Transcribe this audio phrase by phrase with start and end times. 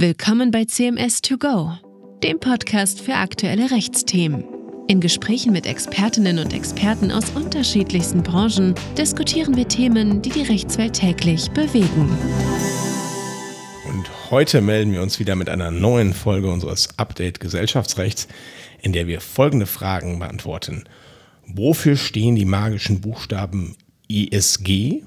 [0.00, 1.72] Willkommen bei CMS 2 Go,
[2.22, 4.44] dem Podcast für aktuelle Rechtsthemen.
[4.86, 10.92] In Gesprächen mit Expertinnen und Experten aus unterschiedlichsten Branchen diskutieren wir Themen, die die Rechtswelt
[10.92, 12.16] täglich bewegen.
[13.88, 18.28] Und heute melden wir uns wieder mit einer neuen Folge unseres Update Gesellschaftsrechts,
[18.80, 20.84] in der wir folgende Fragen beantworten.
[21.44, 23.74] Wofür stehen die magischen Buchstaben
[24.08, 25.02] ESG?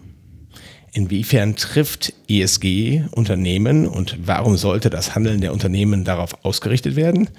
[0.94, 7.30] Inwiefern trifft ESG Unternehmen und warum sollte das Handeln der Unternehmen darauf ausgerichtet werden?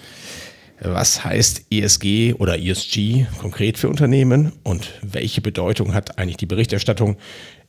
[0.80, 7.18] Was heißt ESG oder ESG konkret für Unternehmen und welche Bedeutung hat eigentlich die Berichterstattung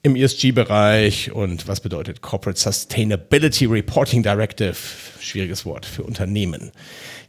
[0.01, 4.75] im ESG-Bereich und was bedeutet Corporate Sustainability Reporting Directive?
[5.19, 6.71] Schwieriges Wort für Unternehmen.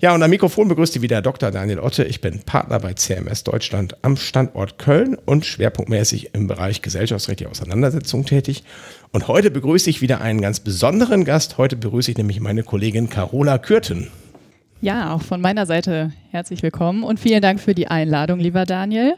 [0.04, 1.50] Ja, und am Mikrofon begrüßt Sie wieder Dr.
[1.50, 2.04] Daniel Otte.
[2.04, 8.26] Ich bin Partner bei CMS Deutschland am Standort Köln und schwerpunktmäßig im Bereich gesellschaftsrechtliche Auseinandersetzungen
[8.26, 8.64] tätig.
[9.12, 11.56] Und heute begrüße ich wieder einen ganz besonderen Gast.
[11.56, 14.08] Heute begrüße ich nämlich meine Kollegin Carola Kürten.
[14.82, 19.14] Ja, auch von meiner Seite herzlich willkommen und vielen Dank für die Einladung, lieber Daniel.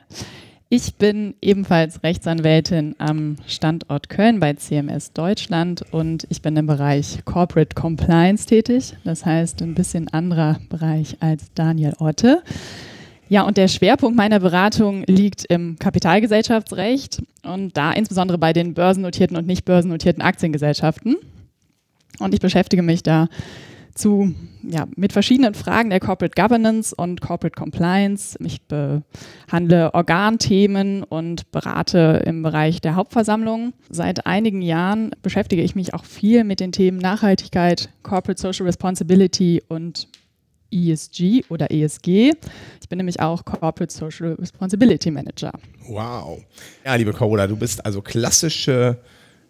[0.68, 7.24] Ich bin ebenfalls Rechtsanwältin am Standort Köln bei CMS Deutschland und ich bin im Bereich
[7.24, 8.96] Corporate Compliance tätig.
[9.04, 12.42] Das heißt, ein bisschen anderer Bereich als Daniel Otte.
[13.28, 19.36] Ja, und der Schwerpunkt meiner Beratung liegt im Kapitalgesellschaftsrecht und da insbesondere bei den börsennotierten
[19.36, 21.14] und nicht börsennotierten Aktiengesellschaften.
[22.18, 23.28] Und ich beschäftige mich da
[23.96, 28.38] zu, ja, mit verschiedenen Fragen der Corporate Governance und Corporate Compliance.
[28.44, 33.72] Ich behandle Organthemen und berate im Bereich der Hauptversammlung.
[33.90, 39.62] Seit einigen Jahren beschäftige ich mich auch viel mit den Themen Nachhaltigkeit, Corporate Social Responsibility
[39.68, 40.08] und
[40.70, 42.32] ESG oder ESG.
[42.80, 45.52] Ich bin nämlich auch Corporate Social Responsibility Manager.
[45.88, 46.42] Wow.
[46.84, 48.98] Ja, liebe Carola, du bist also klassische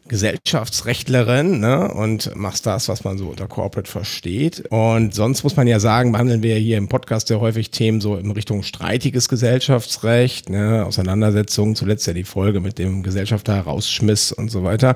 [0.08, 4.64] Gesellschaftsrechtlerin ne, und machst das, was man so unter Corporate versteht.
[4.70, 8.16] Und sonst muss man ja sagen, behandeln wir hier im Podcast sehr häufig Themen so
[8.16, 14.50] in Richtung streitiges Gesellschaftsrecht, ne, Auseinandersetzungen, zuletzt ja die Folge mit dem Gesellschafter Rausschmiss und
[14.50, 14.94] so weiter.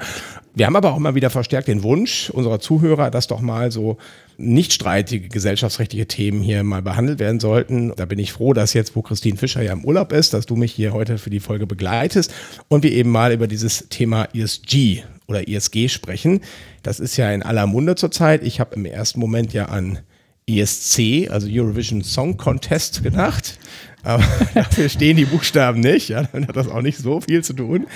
[0.55, 3.99] Wir haben aber auch immer wieder verstärkt den Wunsch unserer Zuhörer, dass doch mal so
[4.41, 7.93] nicht streitige gesellschaftsrechtliche Themen hier mal behandelt werden sollten.
[7.97, 10.57] Da bin ich froh, dass jetzt, wo Christine Fischer ja im Urlaub ist, dass du
[10.57, 12.33] mich hier heute für die Folge begleitest
[12.69, 16.41] und wir eben mal über dieses Thema ESG oder ESG sprechen.
[16.83, 18.43] Das ist ja in aller Munde zurzeit.
[18.43, 20.01] Ich habe im ersten Moment ja an
[20.49, 23.59] ESC, also Eurovision Song Contest gedacht.
[24.03, 24.25] Aber
[24.55, 26.09] dafür stehen die Buchstaben nicht.
[26.09, 27.87] Ja, dann hat das auch nicht so viel zu tun.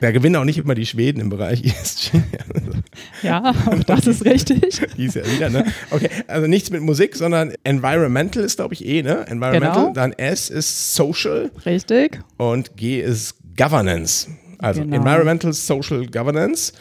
[0.00, 2.20] Da gewinnen auch nicht immer die Schweden im Bereich ESG.
[3.22, 3.54] Ja,
[3.86, 4.80] das ist richtig.
[4.96, 5.64] Dies ja wieder, ne?
[5.90, 9.26] Okay, also nichts mit Musik, sondern Environmental ist, glaube ich, eh, ne?
[9.26, 9.82] Environmental.
[9.82, 9.92] Genau.
[9.92, 11.50] Dann S ist Social.
[11.66, 12.20] Richtig.
[12.36, 14.28] Und G ist Governance.
[14.58, 14.96] Also genau.
[14.96, 16.72] Environmental Social Governance,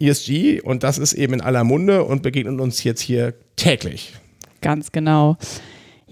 [0.00, 0.60] ESG.
[0.62, 4.14] Und das ist eben in aller Munde und begegnet uns jetzt hier täglich.
[4.60, 5.36] Ganz genau.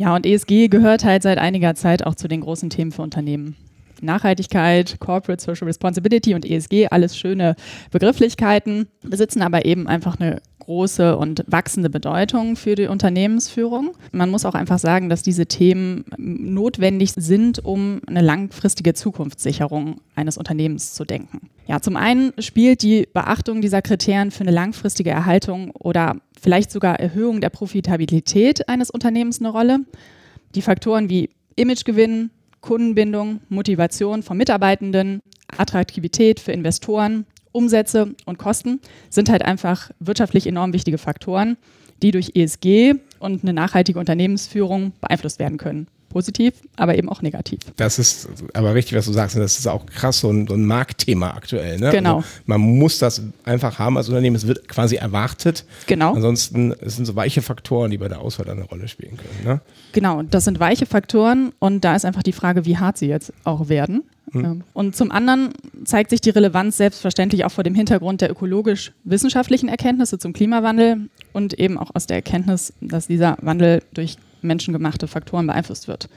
[0.00, 3.54] Ja, und ESG gehört halt seit einiger Zeit auch zu den großen Themen für Unternehmen.
[4.00, 7.54] Nachhaltigkeit, Corporate Social Responsibility und ESG, alles schöne
[7.90, 13.96] Begrifflichkeiten, besitzen aber eben einfach eine große und wachsende Bedeutung für die Unternehmensführung.
[14.12, 20.38] Man muss auch einfach sagen, dass diese Themen notwendig sind, um eine langfristige Zukunftssicherung eines
[20.38, 21.50] Unternehmens zu denken.
[21.66, 27.00] Ja, zum einen spielt die Beachtung dieser Kriterien für eine langfristige Erhaltung oder vielleicht sogar
[27.00, 29.80] Erhöhung der Profitabilität eines Unternehmens eine Rolle.
[30.54, 39.28] Die Faktoren wie Imagegewinn, Kundenbindung, Motivation von Mitarbeitenden, Attraktivität für Investoren, Umsätze und Kosten sind
[39.28, 41.56] halt einfach wirtschaftlich enorm wichtige Faktoren,
[42.02, 47.60] die durch ESG und eine nachhaltige Unternehmensführung beeinflusst werden können positiv, aber eben auch negativ.
[47.76, 49.36] Das ist aber richtig, was du sagst.
[49.36, 51.78] Das ist auch krass so ein, so ein Marktthema aktuell.
[51.78, 51.90] Ne?
[51.90, 52.16] Genau.
[52.16, 54.36] Also man muss das einfach haben als Unternehmen.
[54.36, 55.64] Es wird quasi erwartet.
[55.86, 56.12] Genau.
[56.12, 59.44] Ansonsten es sind so weiche Faktoren, die bei der Auswahl eine Rolle spielen können.
[59.44, 59.60] Ne?
[59.92, 63.32] Genau, das sind weiche Faktoren und da ist einfach die Frage, wie hart sie jetzt
[63.44, 64.02] auch werden.
[64.32, 64.62] Hm.
[64.72, 65.50] Und zum anderen
[65.84, 71.58] zeigt sich die Relevanz selbstverständlich auch vor dem Hintergrund der ökologisch-wissenschaftlichen Erkenntnisse zum Klimawandel und
[71.58, 76.08] eben auch aus der Erkenntnis, dass dieser Wandel durch menschengemachte Faktoren beeinflusst wird.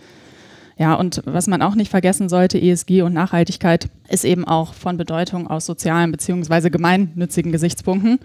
[0.78, 4.98] Ja, und was man auch nicht vergessen sollte, ESG und Nachhaltigkeit ist eben auch von
[4.98, 6.70] Bedeutung aus sozialen bzw.
[6.70, 8.20] gemeinnützigen Gesichtspunkten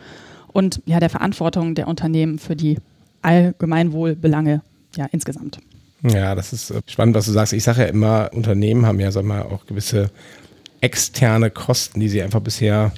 [0.48, 2.78] und ja, der Verantwortung der Unternehmen für die
[3.22, 4.62] Allgemeinwohlbelange
[4.96, 5.58] ja, insgesamt.
[6.02, 7.52] Ja, das ist äh, spannend, was du sagst.
[7.52, 10.10] Ich sage ja immer, Unternehmen haben ja, sag mal, auch gewisse
[10.80, 12.92] externe Kosten, die sie einfach bisher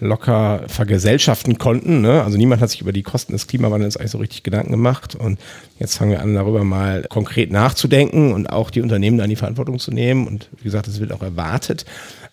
[0.00, 2.00] locker vergesellschaften konnten.
[2.00, 2.22] Ne?
[2.22, 5.14] Also niemand hat sich über die Kosten des Klimawandels eigentlich so richtig Gedanken gemacht.
[5.16, 5.40] Und
[5.78, 9.78] jetzt fangen wir an, darüber mal konkret nachzudenken und auch die Unternehmen dann die Verantwortung
[9.78, 10.26] zu nehmen.
[10.26, 11.84] Und wie gesagt, das wird auch erwartet.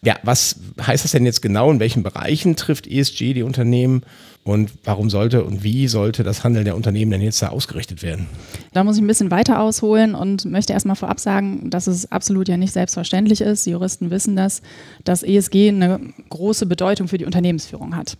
[0.03, 1.71] Ja, was heißt das denn jetzt genau?
[1.71, 4.03] In welchen Bereichen trifft ESG die Unternehmen?
[4.45, 8.27] Und warum sollte und wie sollte das Handeln der Unternehmen denn jetzt da ausgerichtet werden?
[8.73, 12.47] Da muss ich ein bisschen weiter ausholen und möchte erstmal vorab sagen, dass es absolut
[12.47, 13.65] ja nicht selbstverständlich ist.
[13.65, 14.61] Die Juristen wissen das,
[15.03, 15.99] dass ESG eine
[16.29, 18.17] große Bedeutung für die Unternehmensführung hat.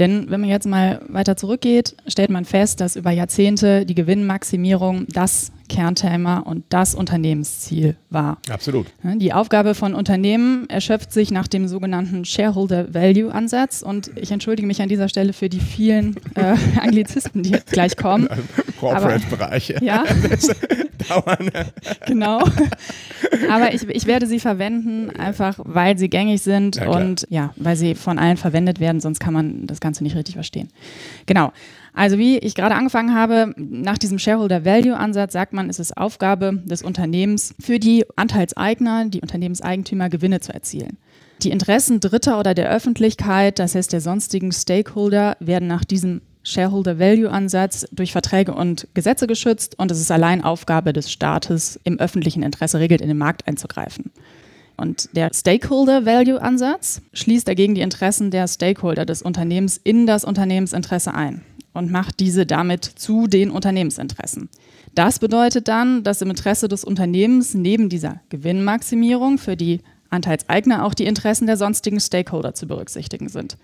[0.00, 5.06] Denn wenn man jetzt mal weiter zurückgeht, stellt man fest, dass über Jahrzehnte die Gewinnmaximierung
[5.08, 8.38] das Kernthema und das Unternehmensziel war.
[8.50, 8.88] Absolut.
[9.02, 14.66] Die Aufgabe von Unternehmen erschöpft sich nach dem sogenannten Shareholder Value Ansatz und ich entschuldige
[14.66, 18.28] mich an dieser Stelle für die vielen äh, Anglizisten, die gleich kommen.
[18.80, 19.78] Corporate-Bereiche.
[19.80, 20.04] Ja.
[21.08, 21.50] Dauern.
[22.06, 22.40] genau.
[23.50, 27.76] Aber ich, ich werde sie verwenden, einfach weil sie gängig sind ja, und ja, weil
[27.76, 30.68] sie von allen verwendet werden, sonst kann man das Ganze nicht richtig verstehen.
[31.26, 31.52] Genau.
[31.92, 35.96] Also wie ich gerade angefangen habe, nach diesem Shareholder Value Ansatz sagt man, es ist
[35.96, 40.98] Aufgabe des Unternehmens für die Anteilseigner, die Unternehmenseigentümer Gewinne zu erzielen.
[41.42, 46.98] Die Interessen Dritter oder der Öffentlichkeit, das heißt der sonstigen Stakeholder, werden nach diesem Shareholder
[46.98, 51.98] Value Ansatz durch Verträge und Gesetze geschützt und es ist allein Aufgabe des Staates, im
[51.98, 54.10] öffentlichen Interesse regelt in den Markt einzugreifen.
[54.76, 60.24] Und der Stakeholder Value Ansatz schließt dagegen die Interessen der Stakeholder des Unternehmens in das
[60.24, 61.42] Unternehmensinteresse ein
[61.72, 64.48] und macht diese damit zu den Unternehmensinteressen.
[64.94, 69.80] Das bedeutet dann, dass im Interesse des Unternehmens neben dieser Gewinnmaximierung für die
[70.10, 73.56] Anteilseigner auch die Interessen der sonstigen Stakeholder zu berücksichtigen sind.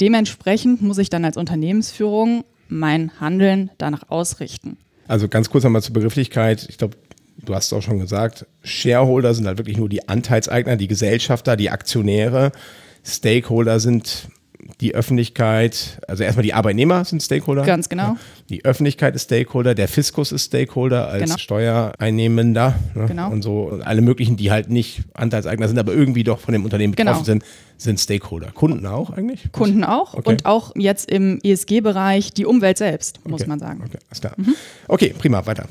[0.00, 4.76] Dementsprechend muss ich dann als Unternehmensführung mein Handeln danach ausrichten.
[5.06, 6.66] Also ganz kurz einmal zur Begrifflichkeit.
[6.68, 6.96] Ich glaube,
[7.44, 11.56] du hast es auch schon gesagt, Shareholder sind halt wirklich nur die Anteilseigner, die Gesellschafter,
[11.56, 12.50] die Aktionäre.
[13.04, 14.28] Stakeholder sind
[14.80, 17.62] die Öffentlichkeit, also erstmal die Arbeitnehmer sind Stakeholder.
[17.62, 18.16] Ganz genau.
[18.48, 21.38] Die Öffentlichkeit ist Stakeholder, der Fiskus ist Stakeholder als genau.
[21.38, 23.06] Steuereinnehmender ne?
[23.06, 23.30] genau.
[23.30, 23.62] und so.
[23.64, 27.12] Und alle möglichen, die halt nicht Anteilseigner sind, aber irgendwie doch von dem Unternehmen genau.
[27.12, 27.44] betroffen genau.
[27.44, 27.44] sind,
[27.76, 28.50] sind Stakeholder.
[28.52, 29.50] Kunden auch eigentlich?
[29.52, 30.28] Kunden auch okay.
[30.28, 33.30] und auch jetzt im ESG-Bereich die Umwelt selbst, okay.
[33.30, 33.82] muss man sagen.
[33.84, 34.34] Okay, alles klar.
[34.36, 34.54] Mhm.
[34.88, 35.66] Okay, prima, weiter.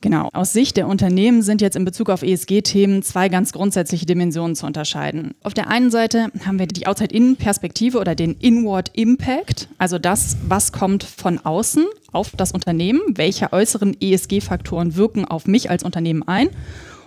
[0.00, 0.28] Genau.
[0.32, 4.64] Aus Sicht der Unternehmen sind jetzt in Bezug auf ESG-Themen zwei ganz grundsätzliche Dimensionen zu
[4.64, 5.34] unterscheiden.
[5.42, 10.70] Auf der einen Seite haben wir die Outside-In-Perspektive oder den Inward Impact, also das, was
[10.72, 16.48] kommt von außen auf das Unternehmen, welche äußeren ESG-Faktoren wirken auf mich als Unternehmen ein.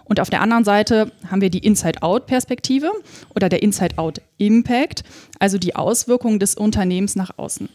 [0.04, 2.92] Und auf der anderen Seite haben wir die Inside-Out-Perspektive
[3.34, 5.04] oder der Inside-Out-Impact,
[5.40, 7.70] also die Auswirkungen des Unternehmens nach außen.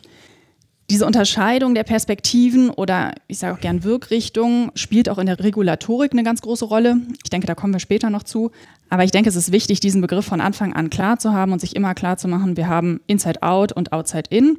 [0.88, 6.12] Diese Unterscheidung der Perspektiven oder ich sage auch gern Wirkrichtungen spielt auch in der Regulatorik
[6.12, 6.98] eine ganz große Rolle.
[7.24, 8.52] Ich denke, da kommen wir später noch zu.
[8.88, 11.60] Aber ich denke, es ist wichtig, diesen Begriff von Anfang an klar zu haben und
[11.60, 14.58] sich immer klar zu machen, wir haben Inside Out und Outside In.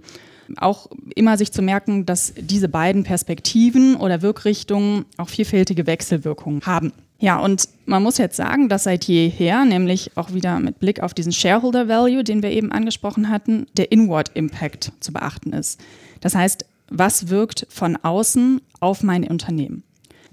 [0.58, 6.92] Auch immer sich zu merken, dass diese beiden Perspektiven oder Wirkrichtungen auch vielfältige Wechselwirkungen haben.
[7.20, 11.14] Ja, und man muss jetzt sagen, dass seit jeher, nämlich auch wieder mit Blick auf
[11.14, 15.80] diesen Shareholder Value, den wir eben angesprochen hatten, der Inward Impact zu beachten ist.
[16.22, 19.84] Das heißt, was wirkt von außen auf mein Unternehmen?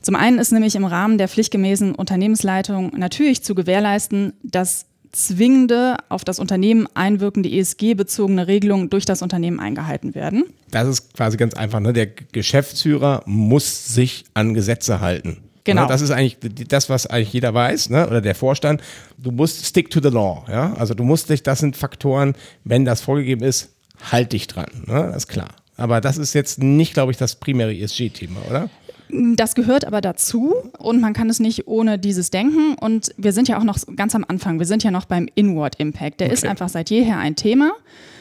[0.01, 6.25] Zum einen ist nämlich im Rahmen der pflichtgemäßen Unternehmensleitung natürlich zu gewährleisten, dass zwingende auf
[6.25, 10.45] das Unternehmen einwirkende ESG-bezogene Regelungen durch das Unternehmen eingehalten werden.
[10.71, 11.81] Das ist quasi ganz einfach.
[11.81, 11.93] Ne?
[11.93, 15.39] Der Geschäftsführer muss sich an Gesetze halten.
[15.65, 15.83] Genau.
[15.83, 15.89] Ne?
[15.89, 16.39] Das ist eigentlich
[16.69, 18.07] das, was eigentlich jeder weiß, ne?
[18.07, 18.83] oder der Vorstand.
[19.17, 20.45] Du musst stick to the law.
[20.49, 20.75] Ja?
[20.75, 22.35] Also du musst dich, das sind Faktoren,
[22.65, 23.71] wenn das vorgegeben ist,
[24.13, 24.67] halt dich dran.
[24.87, 25.09] Ne?
[25.13, 25.49] Das ist klar.
[25.77, 28.71] Aber das ist jetzt nicht, glaube ich, das primäre ESG-Thema, oder?
[29.11, 32.75] Das gehört aber dazu und man kann es nicht ohne dieses denken.
[32.75, 34.59] Und wir sind ja auch noch ganz am Anfang.
[34.59, 36.21] Wir sind ja noch beim Inward Impact.
[36.21, 36.35] Der okay.
[36.35, 37.73] ist einfach seit jeher ein Thema.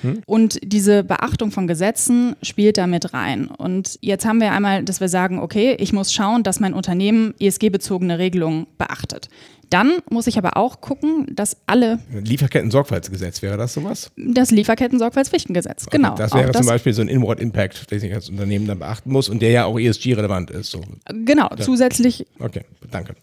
[0.02, 0.22] Hm.
[0.26, 3.48] Und diese Beachtung von Gesetzen spielt da mit rein.
[3.48, 7.34] Und jetzt haben wir einmal, dass wir sagen, okay, ich muss schauen, dass mein Unternehmen
[7.40, 9.30] ESG-bezogene Regelungen beachtet.
[9.74, 11.98] Dann muss ich aber auch gucken, dass alle.
[12.12, 14.12] Lieferketten-Sorgfaltsgesetz, wäre das sowas?
[14.16, 16.14] Das Lieferketten-Sorgfaltspflichtengesetz, okay, genau.
[16.14, 19.30] Das wäre zum Beispiel so ein Inward Impact, den ich als Unternehmen dann beachten muss
[19.30, 20.70] und der ja auch ESG-relevant ist.
[20.70, 20.84] So.
[21.26, 22.28] Genau, zusätzlich.
[22.38, 22.62] Okay,
[22.92, 23.16] danke.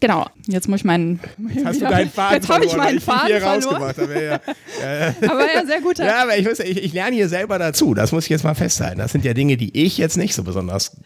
[0.00, 1.20] Genau, jetzt muss ich meinen.
[1.54, 3.98] Jetzt hast du deinen Faden Jetzt habe ich meinen Faden hier rausgemacht.
[3.98, 4.40] Aber ja,
[4.80, 5.98] ja, aber ja, sehr gut.
[5.98, 7.92] Ja, aber ich, muss, ich, ich, lerne hier selber dazu.
[7.92, 8.98] Das muss ich jetzt mal festhalten.
[8.98, 10.96] Das sind ja Dinge, die ich jetzt nicht so besonders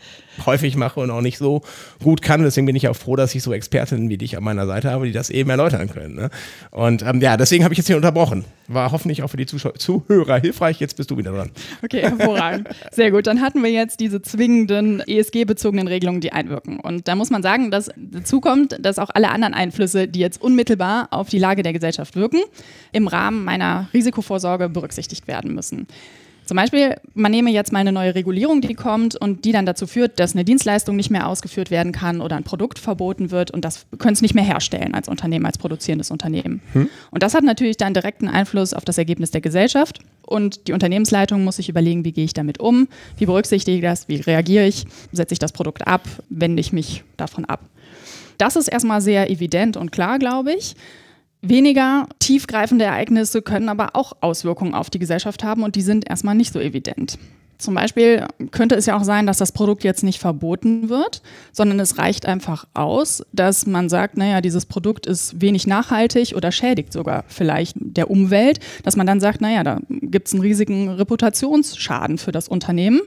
[0.47, 1.63] häufig mache und auch nicht so
[2.03, 2.43] gut kann.
[2.43, 5.07] Deswegen bin ich auch froh, dass ich so Expertinnen wie dich an meiner Seite habe,
[5.07, 6.15] die das eben erläutern können.
[6.15, 6.31] Ne?
[6.71, 8.45] Und ähm, ja, deswegen habe ich jetzt hier unterbrochen.
[8.69, 10.79] War hoffentlich auch für die Zuschauer, Zuhörer hilfreich.
[10.81, 11.51] Jetzt bist du wieder dran.
[11.83, 12.69] Okay, hervorragend.
[12.93, 13.27] Sehr gut.
[13.27, 16.79] Dann hatten wir jetzt diese zwingenden ESG-bezogenen Regelungen, die einwirken.
[16.79, 20.41] Und da muss man sagen, dass dazu kommt, dass auch alle anderen Einflüsse, die jetzt
[20.41, 22.41] unmittelbar auf die Lage der Gesellschaft wirken,
[22.93, 25.87] im Rahmen meiner Risikovorsorge berücksichtigt werden müssen.
[26.51, 29.87] Zum Beispiel, man nehme jetzt mal eine neue Regulierung, die kommt und die dann dazu
[29.87, 33.65] führt, dass eine Dienstleistung nicht mehr ausgeführt werden kann oder ein Produkt verboten wird und
[33.65, 36.61] das können es nicht mehr herstellen als Unternehmen, als produzierendes Unternehmen.
[36.73, 36.91] Hm.
[37.13, 41.45] Und das hat natürlich dann direkten Einfluss auf das Ergebnis der Gesellschaft und die Unternehmensleitung
[41.45, 44.87] muss sich überlegen, wie gehe ich damit um, wie berücksichtige ich das, wie reagiere ich,
[45.13, 47.61] setze ich das Produkt ab, wende ich mich davon ab.
[48.39, 50.75] Das ist erstmal sehr evident und klar, glaube ich.
[51.43, 56.35] Weniger tiefgreifende Ereignisse können aber auch Auswirkungen auf die Gesellschaft haben und die sind erstmal
[56.35, 57.19] nicht so evident.
[57.61, 61.79] Zum Beispiel könnte es ja auch sein, dass das Produkt jetzt nicht verboten wird, sondern
[61.79, 66.93] es reicht einfach aus, dass man sagt, naja, dieses Produkt ist wenig nachhaltig oder schädigt
[66.93, 72.17] sogar vielleicht der Umwelt, dass man dann sagt, naja, da gibt es einen riesigen Reputationsschaden
[72.17, 73.03] für das Unternehmen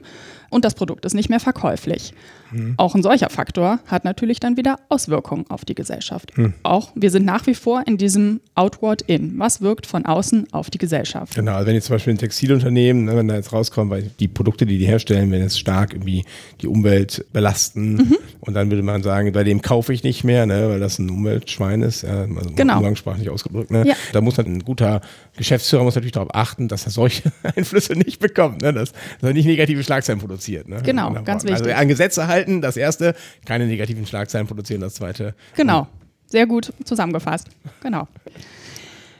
[0.50, 2.14] und das Produkt ist nicht mehr verkäuflich.
[2.54, 2.74] Mhm.
[2.76, 6.36] Auch ein solcher Faktor hat natürlich dann wieder Auswirkungen auf die Gesellschaft.
[6.36, 6.54] Mhm.
[6.62, 9.38] Auch wir sind nach wie vor in diesem Outward-In.
[9.38, 11.34] Was wirkt von außen auf die Gesellschaft?
[11.34, 14.28] Genau, also wenn jetzt zum Beispiel ein Textilunternehmen, ne, wenn da jetzt rauskommt, weil die
[14.28, 16.24] Produkte, die die herstellen, wenn jetzt stark irgendwie
[16.60, 18.16] die Umwelt belasten mhm.
[18.40, 21.10] und dann würde man sagen, bei dem kaufe ich nicht mehr, ne, weil das ein
[21.10, 22.78] Umweltschwein ist, also genau.
[22.78, 23.70] umgangssprachlich ausgedrückt.
[23.70, 23.84] Ne?
[23.86, 23.94] Ja.
[24.12, 25.00] Da muss halt ein guter
[25.36, 28.72] Geschäftsführer muss natürlich darauf achten, dass er solche Einflüsse nicht bekommt, ne?
[28.72, 30.68] dass, dass er nicht negative Schlagzeilen produziert.
[30.68, 30.80] Ne?
[30.82, 31.66] Genau, ganz also wichtig.
[31.66, 35.34] Also an Gesetze halten, das erste, keine negativen Schlagzeilen produzieren, das zweite.
[35.56, 35.86] Genau,
[36.26, 37.48] sehr gut zusammengefasst.
[37.82, 38.08] Genau.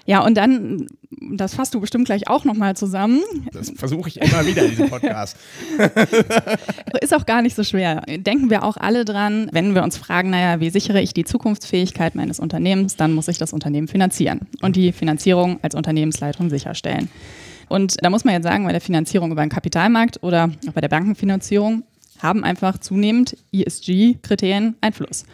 [0.07, 0.87] Ja, und dann,
[1.35, 3.23] das fasst du bestimmt gleich auch nochmal zusammen.
[3.53, 5.37] Das versuche ich immer wieder in diesem Podcast.
[7.01, 8.03] Ist auch gar nicht so schwer.
[8.07, 12.15] Denken wir auch alle dran, wenn wir uns fragen, naja, wie sichere ich die Zukunftsfähigkeit
[12.17, 17.09] meines Unternehmens, dann muss ich das Unternehmen finanzieren und die Finanzierung als Unternehmensleitung sicherstellen.
[17.69, 20.83] Und da muss man jetzt sagen, bei der Finanzierung über den Kapitalmarkt oder auch bei
[20.83, 21.83] der Bankenfinanzierung
[22.21, 25.25] haben einfach zunehmend ESG-Kriterien Einfluss.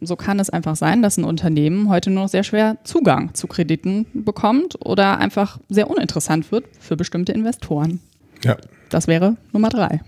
[0.00, 3.46] So kann es einfach sein, dass ein Unternehmen heute nur noch sehr schwer Zugang zu
[3.46, 8.00] Krediten bekommt oder einfach sehr uninteressant wird für bestimmte Investoren.
[8.42, 8.56] Ja.
[8.88, 10.00] Das wäre Nummer drei.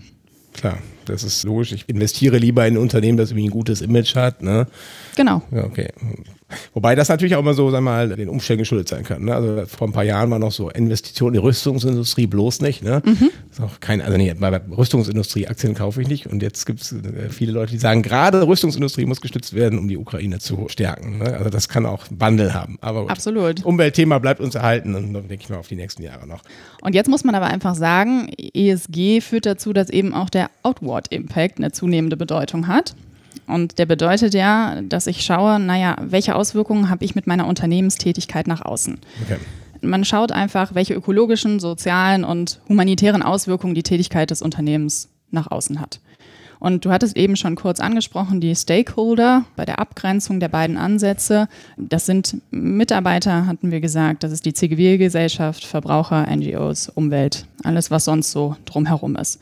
[0.53, 1.71] Klar, das ist logisch.
[1.71, 4.41] Ich investiere lieber in ein Unternehmen, das irgendwie ein gutes Image hat.
[4.41, 4.67] Ne?
[5.15, 5.41] Genau.
[5.51, 5.89] Ja, okay.
[6.73, 9.25] Wobei das natürlich auch immer so, sag mal, den Umständen geschuldet sein kann.
[9.25, 9.35] Ne?
[9.35, 12.83] Also vor ein paar Jahren war noch so Investitionen in die Rüstungsindustrie bloß nicht.
[12.83, 13.01] Ne?
[13.05, 13.29] Mhm.
[13.51, 16.27] Ist auch kein, also nee, bei Rüstungsindustrie Aktien kaufe ich nicht.
[16.27, 19.87] Und jetzt gibt es äh, viele Leute, die sagen, gerade Rüstungsindustrie muss gestützt werden, um
[19.87, 21.19] die Ukraine zu stärken.
[21.19, 21.37] Ne?
[21.37, 22.77] Also das kann auch Wandel haben.
[22.81, 23.11] Aber gut.
[23.11, 23.65] Absolut.
[23.65, 26.41] Umweltthema bleibt uns erhalten und dann denke ich mal auf die nächsten Jahre noch.
[26.81, 30.49] Und jetzt muss man aber einfach sagen, ESG führt dazu, dass eben auch der
[30.93, 32.95] Outward Impact eine zunehmende Bedeutung hat.
[33.47, 38.47] Und der bedeutet ja, dass ich schaue, naja, welche Auswirkungen habe ich mit meiner Unternehmenstätigkeit
[38.47, 38.99] nach außen.
[39.23, 39.37] Okay.
[39.81, 45.81] Man schaut einfach, welche ökologischen, sozialen und humanitären Auswirkungen die Tätigkeit des Unternehmens nach außen
[45.81, 45.99] hat.
[46.59, 51.49] Und du hattest eben schon kurz angesprochen, die Stakeholder bei der Abgrenzung der beiden Ansätze.
[51.75, 58.05] Das sind Mitarbeiter, hatten wir gesagt, das ist die Zivilgesellschaft, Verbraucher, NGOs, Umwelt, alles, was
[58.05, 59.41] sonst so drumherum ist.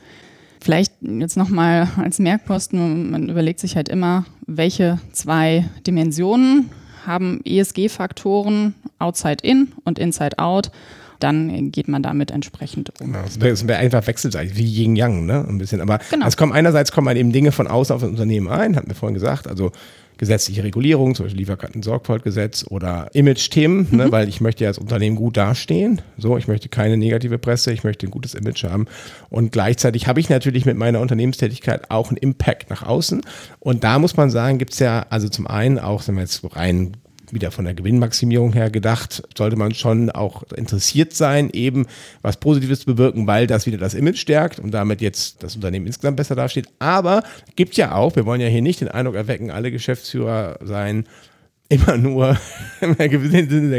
[0.64, 6.70] Vielleicht jetzt nochmal als Merkposten, man überlegt sich halt immer, welche zwei Dimensionen
[7.06, 10.70] haben ESG-Faktoren outside in und inside out.
[11.20, 13.08] Dann geht man damit entsprechend um.
[13.08, 15.46] Genau, das wäre einfach wechselseitig, wie Yin Yang, ne?
[15.48, 15.82] Ein bisschen.
[15.82, 16.28] Aber genau.
[16.28, 18.96] es kommen einerseits kommen halt eben Dinge von außen auf das Unternehmen ein, hatten wir
[18.96, 19.48] vorhin gesagt.
[19.48, 19.72] Also
[20.22, 23.98] gesetzliche Regulierung, zum Beispiel Lieferketten-Sorgfaltgesetz oder Image-Themen, ne, mhm.
[23.98, 26.00] ne, weil ich möchte ja als Unternehmen gut dastehen.
[26.16, 28.86] So, ich möchte keine negative Presse, ich möchte ein gutes Image haben.
[29.32, 33.24] Und gleichzeitig habe ich natürlich mit meiner Unternehmenstätigkeit auch einen Impact nach außen.
[33.60, 36.40] Und da muss man sagen, gibt es ja also zum einen auch, wenn wir jetzt
[36.56, 36.98] rein
[37.34, 41.88] wieder von der Gewinnmaximierung her gedacht, sollte man schon auch interessiert sein, eben
[42.22, 45.88] was Positives zu bewirken, weil das wieder das Image stärkt und damit jetzt das Unternehmen
[45.88, 46.68] insgesamt besser dasteht.
[46.80, 47.24] Aber
[47.56, 51.06] gibt ja auch, wir wollen ja hier nicht den Eindruck erwecken, alle Geschäftsführer seien
[51.72, 52.38] immer nur
[52.82, 53.08] in der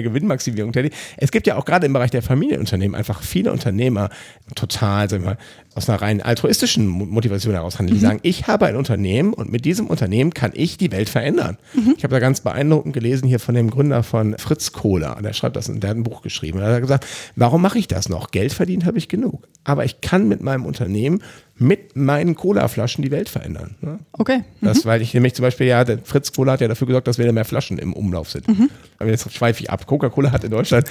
[0.02, 0.94] Gewinnmaximierung tätig.
[1.18, 4.08] Es gibt ja auch gerade im Bereich der Familienunternehmen einfach viele Unternehmer
[4.54, 5.38] total, sagen wir mal,
[5.74, 7.98] aus einer rein altruistischen Motivation heraus handeln.
[7.98, 8.08] Die mhm.
[8.08, 11.58] sagen, ich habe ein Unternehmen und mit diesem Unternehmen kann ich die Welt verändern.
[11.74, 11.94] Mhm.
[11.96, 15.18] Ich habe da ganz beeindruckend gelesen hier von dem Gründer von Fritz Kohler.
[15.22, 16.58] Der schreibt das, der hat ein Buch geschrieben.
[16.58, 18.30] Da hat er gesagt, warum mache ich das noch?
[18.30, 19.48] Geld verdient habe ich genug.
[19.64, 21.22] Aber ich kann mit meinem Unternehmen
[21.62, 23.76] mit meinen Cola-Flaschen die Welt verändern.
[23.80, 23.98] Ne?
[24.12, 24.38] Okay.
[24.60, 24.66] Mhm.
[24.66, 27.32] Das, weil ich nämlich zum Beispiel, ja, Fritz Cola hat ja dafür gesorgt, dass wieder
[27.32, 28.48] mehr Flaschen im Umlauf sind.
[28.48, 28.70] Mhm.
[28.98, 29.86] Aber jetzt schweife ich ab.
[29.86, 30.88] Coca-Cola hat in Deutschland,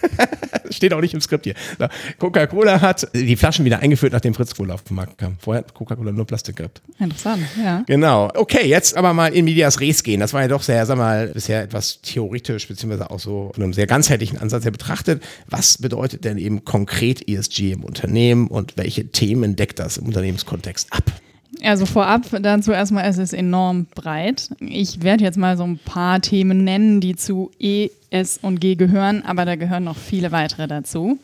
[0.70, 1.54] steht auch nicht im Skript hier,
[2.18, 5.36] Coca-Cola hat die Flaschen wieder eingeführt, nachdem Fritz Cola auf den Markt kam.
[5.38, 6.82] Vorher hat Coca-Cola nur Plastik gehabt.
[6.98, 7.82] Interessant, ja.
[7.86, 8.30] Genau.
[8.34, 10.20] Okay, jetzt aber mal in Medias Res gehen.
[10.20, 13.72] Das war ja doch sehr, sag mal, bisher etwas theoretisch, beziehungsweise auch so von einem
[13.72, 15.22] sehr ganzheitlichen Ansatz her betrachtet.
[15.48, 20.92] Was bedeutet denn eben konkret ESG im Unternehmen und welche Themen deckt das im Unternehmenskontext
[20.92, 21.04] ab?
[21.62, 24.50] Also vorab dazu erstmal, es ist enorm breit.
[24.60, 28.74] Ich werde jetzt mal so ein paar Themen nennen, die zu E, S und G
[28.74, 31.18] gehören, aber da gehören noch viele weitere dazu.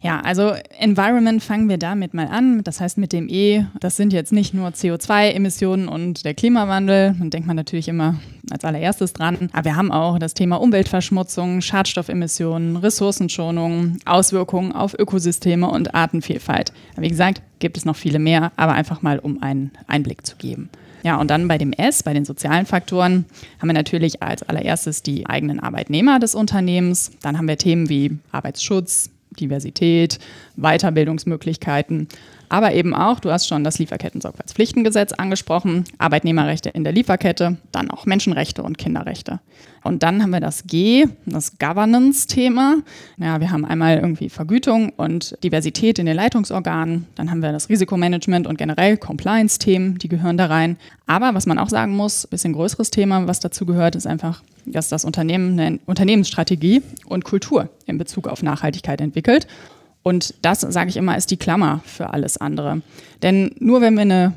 [0.00, 2.62] Ja, also Environment fangen wir damit mal an.
[2.62, 7.16] Das heißt mit dem E, das sind jetzt nicht nur CO2-Emissionen und der Klimawandel.
[7.18, 8.14] Dann denkt man natürlich immer
[8.50, 9.50] als allererstes dran.
[9.52, 16.72] Aber wir haben auch das Thema Umweltverschmutzung, Schadstoffemissionen, Ressourcenschonung, Auswirkungen auf Ökosysteme und Artenvielfalt.
[16.96, 20.70] Wie gesagt, gibt es noch viele mehr, aber einfach mal um einen Einblick zu geben.
[21.02, 23.24] Ja, und dann bei dem S, bei den sozialen Faktoren,
[23.60, 27.10] haben wir natürlich als allererstes die eigenen Arbeitnehmer des Unternehmens.
[27.22, 30.18] Dann haben wir Themen wie Arbeitsschutz, Diversität,
[30.56, 32.08] Weiterbildungsmöglichkeiten,
[32.48, 38.06] aber eben auch, du hast schon das Lieferketten-Sorgfaltspflichtengesetz angesprochen, Arbeitnehmerrechte in der Lieferkette, dann auch
[38.06, 39.40] Menschenrechte und Kinderrechte.
[39.84, 42.78] Und dann haben wir das G, das Governance-Thema.
[43.18, 47.06] Ja, wir haben einmal irgendwie Vergütung und Diversität in den Leitungsorganen.
[47.14, 50.76] Dann haben wir das Risikomanagement und generell Compliance-Themen, die gehören da rein.
[51.06, 54.42] Aber was man auch sagen muss, ein bisschen größeres Thema, was dazu gehört, ist einfach,
[54.66, 59.46] dass das Unternehmen eine Unternehmensstrategie und Kultur in Bezug auf Nachhaltigkeit entwickelt.
[60.02, 62.82] Und das, sage ich immer, ist die Klammer für alles andere.
[63.22, 64.32] Denn nur wenn wir eine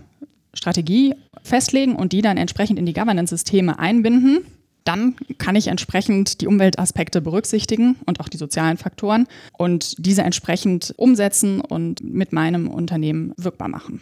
[0.53, 4.39] Strategie festlegen und die dann entsprechend in die Governance-Systeme einbinden,
[4.83, 9.27] dann kann ich entsprechend die Umweltaspekte berücksichtigen und auch die sozialen Faktoren
[9.57, 14.01] und diese entsprechend umsetzen und mit meinem Unternehmen wirkbar machen.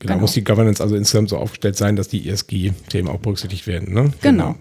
[0.00, 0.20] Genau, genau.
[0.22, 3.92] muss die Governance also insgesamt so aufgestellt sein, dass die ESG-Themen auch berücksichtigt werden.
[3.94, 4.12] Ne?
[4.20, 4.46] Genau.
[4.48, 4.56] genau.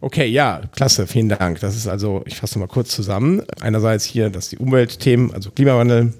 [0.00, 1.60] Okay, ja, klasse, vielen Dank.
[1.60, 3.42] Das ist also, ich fasse mal kurz zusammen.
[3.60, 6.14] Einerseits hier, dass die Umweltthemen, also Klimawandel,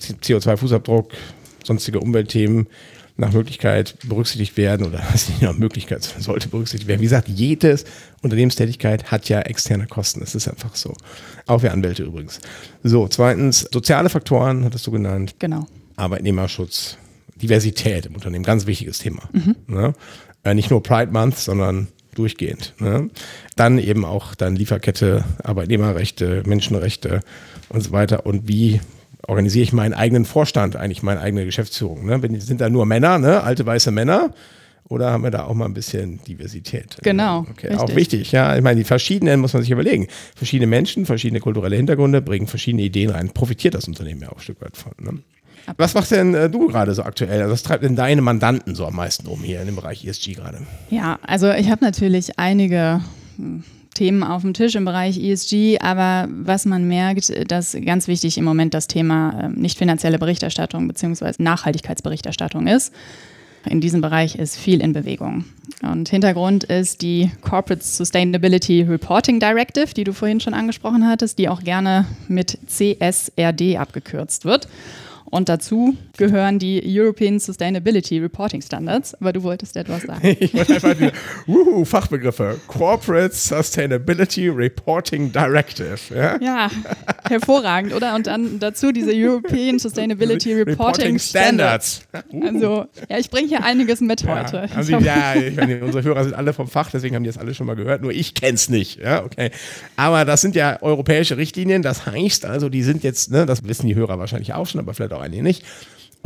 [0.00, 1.10] CO2-Fußabdruck,
[1.64, 2.66] sonstige Umweltthemen
[3.18, 7.00] nach Möglichkeit berücksichtigt werden oder was nicht nach Möglichkeit sollte berücksichtigt werden.
[7.00, 7.84] Wie gesagt, jedes
[8.22, 10.20] Unternehmenstätigkeit hat ja externe Kosten.
[10.20, 10.94] Das ist einfach so.
[11.46, 12.40] Auch für Anwälte übrigens.
[12.82, 15.34] So, zweitens, soziale Faktoren, hattest du genannt.
[15.38, 15.66] Genau.
[15.96, 16.98] Arbeitnehmerschutz,
[17.36, 19.22] Diversität im Unternehmen, ganz wichtiges Thema.
[19.32, 19.56] Mhm.
[19.66, 19.92] Ne?
[20.44, 22.74] Äh, nicht nur Pride Month, sondern durchgehend.
[22.78, 23.10] Ne?
[23.56, 27.20] Dann eben auch dann Lieferkette, Arbeitnehmerrechte, Menschenrechte
[27.68, 28.26] und so weiter.
[28.26, 28.80] Und wie
[29.26, 32.06] organisiere ich meinen eigenen Vorstand, eigentlich meine eigene Geschäftsführung?
[32.06, 32.20] Ne?
[32.40, 33.42] Sind da nur Männer, ne?
[33.42, 34.32] alte weiße Männer?
[34.88, 36.98] Oder haben wir da auch mal ein bisschen Diversität?
[37.02, 37.44] Genau.
[37.50, 38.56] Okay, auch wichtig, ja.
[38.56, 40.06] Ich meine, die verschiedenen muss man sich überlegen.
[40.36, 43.30] Verschiedene Menschen, verschiedene kulturelle Hintergründe bringen verschiedene Ideen rein.
[43.30, 44.92] Profitiert das Unternehmen ja auch ein Stück weit von.
[45.00, 45.18] Ne?
[45.76, 47.42] Was machst denn äh, du gerade so aktuell?
[47.42, 50.34] Also was treibt denn deine Mandanten so am meisten um hier in dem Bereich ESG
[50.34, 50.58] gerade?
[50.90, 53.00] Ja, also ich habe natürlich einige
[53.36, 58.36] hm, Themen auf dem Tisch im Bereich ESG, aber was man merkt, dass ganz wichtig
[58.38, 61.32] im Moment das Thema äh, nicht finanzielle Berichterstattung bzw.
[61.38, 62.92] Nachhaltigkeitsberichterstattung ist.
[63.68, 65.44] In diesem Bereich ist viel in Bewegung.
[65.82, 71.48] Und Hintergrund ist die Corporate Sustainability Reporting Directive, die du vorhin schon angesprochen hattest, die
[71.48, 74.68] auch gerne mit CSRD abgekürzt wird.
[75.30, 79.14] Und dazu gehören die European Sustainability Reporting Standards.
[79.20, 80.20] Aber du wolltest etwas sagen.
[80.40, 81.10] ich wollte einfach die
[81.46, 82.60] wuhu, Fachbegriffe.
[82.66, 85.98] Corporate Sustainability Reporting Directive.
[86.14, 86.38] Ja?
[86.40, 86.70] ja,
[87.28, 88.14] hervorragend, oder?
[88.14, 92.06] Und dann dazu diese European Sustainability Reporting, Reporting Standards.
[92.08, 92.46] Standards.
[92.46, 94.68] Also, ja, ich bringe hier einiges mit ja, heute.
[94.74, 97.54] Also, ja, ich meine, unsere Hörer sind alle vom Fach, deswegen haben die das alle
[97.54, 98.02] schon mal gehört.
[98.02, 99.00] Nur ich kenne es nicht.
[99.00, 99.50] Ja, okay.
[99.96, 101.82] Aber das sind ja europäische Richtlinien.
[101.82, 104.94] Das heißt also, die sind jetzt, ne, das wissen die Hörer wahrscheinlich auch schon, aber
[104.94, 105.64] vielleicht auch einige nicht.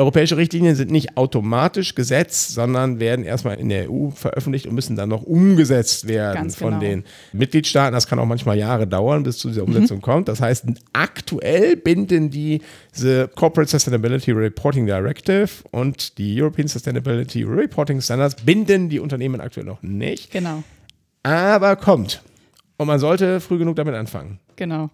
[0.01, 4.97] Europäische Richtlinien sind nicht automatisch gesetzt, sondern werden erstmal in der EU veröffentlicht und müssen
[4.97, 6.81] dann noch umgesetzt werden Ganz von genau.
[6.81, 7.93] den Mitgliedstaaten.
[7.93, 10.03] Das kann auch manchmal Jahre dauern, bis zu dieser Umsetzung mhm.
[10.03, 10.29] kommt.
[10.29, 18.37] Das heißt, aktuell binden diese Corporate Sustainability Reporting Directive und die European Sustainability Reporting Standards
[18.37, 20.31] binden die Unternehmen aktuell noch nicht.
[20.31, 20.63] Genau.
[21.23, 22.23] Aber kommt.
[22.79, 24.39] Und man sollte früh genug damit anfangen.
[24.57, 24.89] Genau.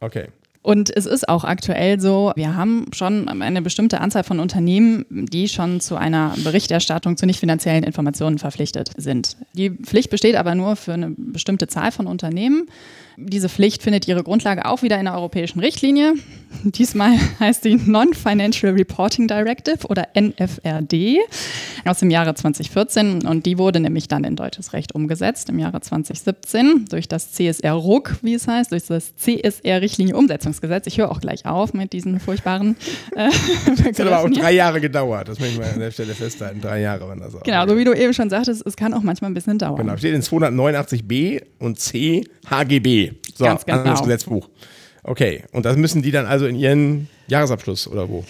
[0.00, 0.26] Okay.
[0.62, 5.48] Und es ist auch aktuell so, wir haben schon eine bestimmte Anzahl von Unternehmen, die
[5.48, 9.36] schon zu einer Berichterstattung zu nicht finanziellen Informationen verpflichtet sind.
[9.54, 12.68] Die Pflicht besteht aber nur für eine bestimmte Zahl von Unternehmen.
[13.16, 16.14] Diese Pflicht findet ihre Grundlage auch wieder in der europäischen Richtlinie.
[16.64, 21.18] Diesmal heißt sie Non-Financial Reporting Directive oder NFRD
[21.84, 25.80] aus dem Jahre 2014 und die wurde nämlich dann in deutsches Recht umgesetzt im Jahre
[25.80, 30.86] 2017 durch das CSR-RUC, wie es heißt, durch das CSR-Richtlinie-Umsetzungsgesetz.
[30.86, 32.76] Ich höre auch gleich auf mit diesen furchtbaren
[33.16, 33.30] äh,
[33.66, 36.60] Das hat aber auch drei Jahre gedauert, das möchte ich mal an der Stelle festhalten.
[36.60, 37.42] Drei Jahre waren das auch.
[37.42, 39.76] Genau, so wie du eben schon sagtest, es kann auch manchmal ein bisschen dauern.
[39.76, 43.01] Genau, steht in 289b und c HGB.
[43.34, 43.78] So, Ganz genau.
[43.78, 44.48] anderes Gesetzbuch.
[45.04, 48.24] Okay, und das müssen die dann also in ihren Jahresabschluss oder wo?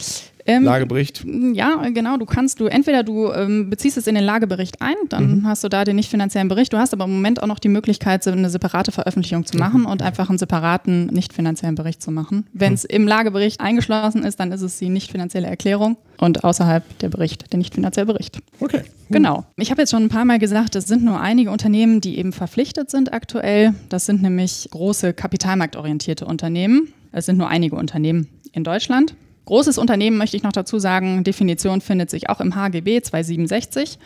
[0.46, 1.24] Ähm, Lagebericht?
[1.52, 2.16] Ja, genau.
[2.16, 5.46] Du kannst du entweder du ähm, beziehst es in den Lagebericht ein, dann mhm.
[5.46, 6.72] hast du da den nicht finanziellen Bericht.
[6.72, 9.81] Du hast aber im Moment auch noch die Möglichkeit, so eine separate Veröffentlichung zu machen
[9.81, 9.87] mhm.
[9.87, 12.46] und einfach einen separaten nicht finanziellen Bericht zu machen.
[12.52, 12.90] Wenn es mhm.
[12.90, 17.52] im Lagebericht eingeschlossen ist, dann ist es die nicht finanzielle Erklärung und außerhalb der Bericht
[17.52, 18.38] der nicht finanzielle Bericht.
[18.61, 18.83] Okay.
[19.11, 19.44] Genau.
[19.57, 22.33] Ich habe jetzt schon ein paar Mal gesagt, es sind nur einige Unternehmen, die eben
[22.33, 23.74] verpflichtet sind aktuell.
[23.88, 26.92] Das sind nämlich große kapitalmarktorientierte Unternehmen.
[27.12, 29.14] Es sind nur einige Unternehmen in Deutschland.
[29.44, 33.98] Großes Unternehmen möchte ich noch dazu sagen, Definition findet sich auch im HGB 267.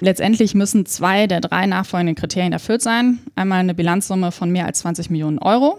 [0.00, 3.18] Letztendlich müssen zwei der drei nachfolgenden Kriterien erfüllt sein.
[3.34, 5.78] Einmal eine Bilanzsumme von mehr als 20 Millionen Euro,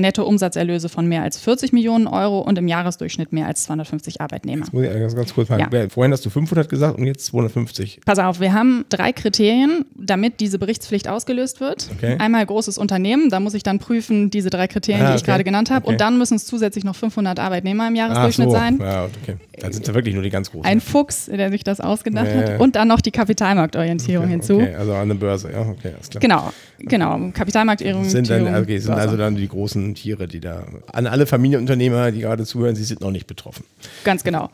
[0.00, 4.64] Nettoumsatzerlöse von mehr als 40 Millionen Euro und im Jahresdurchschnitt mehr als 250 Arbeitnehmer.
[4.64, 5.68] Jetzt muss ich ganz, ganz kurz fragen.
[5.72, 5.88] Ja.
[5.88, 8.00] Vorhin hast du 500 gesagt und jetzt 250.
[8.04, 11.88] Pass auf, wir haben drei Kriterien, damit diese Berichtspflicht ausgelöst wird.
[11.96, 12.16] Okay.
[12.18, 15.14] Einmal großes Unternehmen, da muss ich dann prüfen, diese drei Kriterien, ah, okay.
[15.14, 15.84] die ich gerade genannt habe.
[15.84, 15.92] Okay.
[15.92, 18.54] Und dann müssen es zusätzlich noch 500 Arbeitnehmer im Jahresdurchschnitt so.
[18.54, 18.78] sein.
[18.80, 19.36] Ja, okay.
[19.58, 20.66] Dann sind es ja wirklich nur die ganz großen.
[20.66, 22.60] Ein Fuchs, der sich das ausgedacht ja, hat.
[22.60, 24.56] Und dann noch die Kapitalmarktorientierung hinzu.
[24.56, 26.20] Okay, also an der Börse, ja, okay, alles klar.
[26.20, 27.30] Genau, genau.
[27.32, 28.08] Kapitalmarktorientierung.
[28.08, 32.20] Sind, dann, okay, sind also dann die großen Tiere, die da an alle Familienunternehmer, die
[32.20, 33.64] gerade zuhören, sie sind noch nicht betroffen.
[34.04, 34.50] Ganz genau.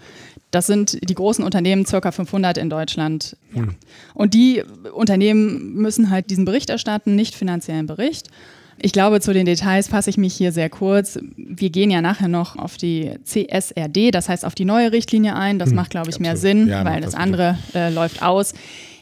[0.51, 3.37] Das sind die großen Unternehmen, circa 500 in Deutschland.
[3.55, 3.63] Ja.
[3.63, 3.75] Hm.
[4.15, 8.29] Und die Unternehmen müssen halt diesen Bericht erstatten, nicht finanziellen Bericht.
[8.79, 11.19] Ich glaube, zu den Details fasse ich mich hier sehr kurz.
[11.37, 15.59] Wir gehen ja nachher noch auf die CSRD, das heißt auf die neue Richtlinie ein.
[15.59, 18.55] Das hm, macht, glaube ich, mehr Sinn, ja, weil das, das andere äh, läuft aus.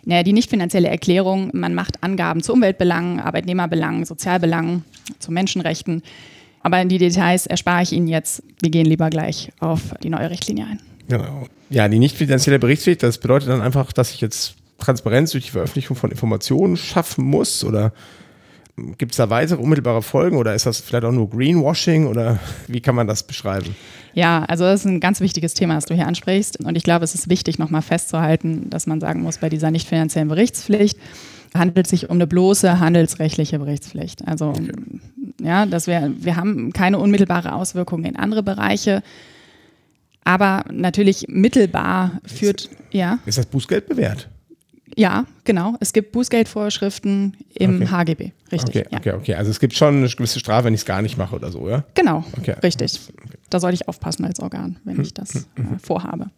[0.04, 4.84] Naja, die nicht finanzielle Erklärung, man macht Angaben zu Umweltbelangen, Arbeitnehmerbelangen, Sozialbelangen,
[5.18, 6.02] zu Menschenrechten.
[6.62, 8.42] Aber die Details erspare ich Ihnen jetzt.
[8.60, 10.80] Wir gehen lieber gleich auf die neue Richtlinie ein.
[11.08, 11.46] Genau.
[11.70, 15.50] Ja, die nicht finanzielle Berichtspflicht, das bedeutet dann einfach, dass ich jetzt Transparenz durch die
[15.50, 17.92] Veröffentlichung von Informationen schaffen muss oder
[18.98, 22.80] gibt es da weitere unmittelbare Folgen oder ist das vielleicht auch nur Greenwashing oder wie
[22.80, 23.74] kann man das beschreiben?
[24.12, 27.04] Ja, also das ist ein ganz wichtiges Thema, das du hier ansprichst und ich glaube,
[27.04, 30.98] es ist wichtig, nochmal festzuhalten, dass man sagen muss, bei dieser nicht finanziellen Berichtspflicht
[31.54, 34.26] handelt es sich um eine bloße handelsrechtliche Berichtspflicht.
[34.26, 34.72] Also okay.
[35.42, 39.02] ja, dass wir, wir haben keine unmittelbare Auswirkungen in andere Bereiche.
[40.22, 43.18] Aber natürlich mittelbar führt, ist, ja.
[43.26, 44.28] Ist das Bußgeld bewährt?
[44.96, 45.76] Ja, genau.
[45.80, 47.90] Es gibt Bußgeldvorschriften im okay.
[47.90, 48.76] HGB, richtig.
[48.76, 48.98] Okay, ja.
[48.98, 49.34] okay, okay.
[49.34, 51.68] Also es gibt schon eine gewisse Strafe, wenn ich es gar nicht mache oder so,
[51.68, 51.84] ja?
[51.94, 52.56] Genau, okay.
[52.62, 52.98] richtig.
[53.50, 56.30] Da sollte ich aufpassen als Organ, wenn hm, ich das hm, hm, äh, vorhabe.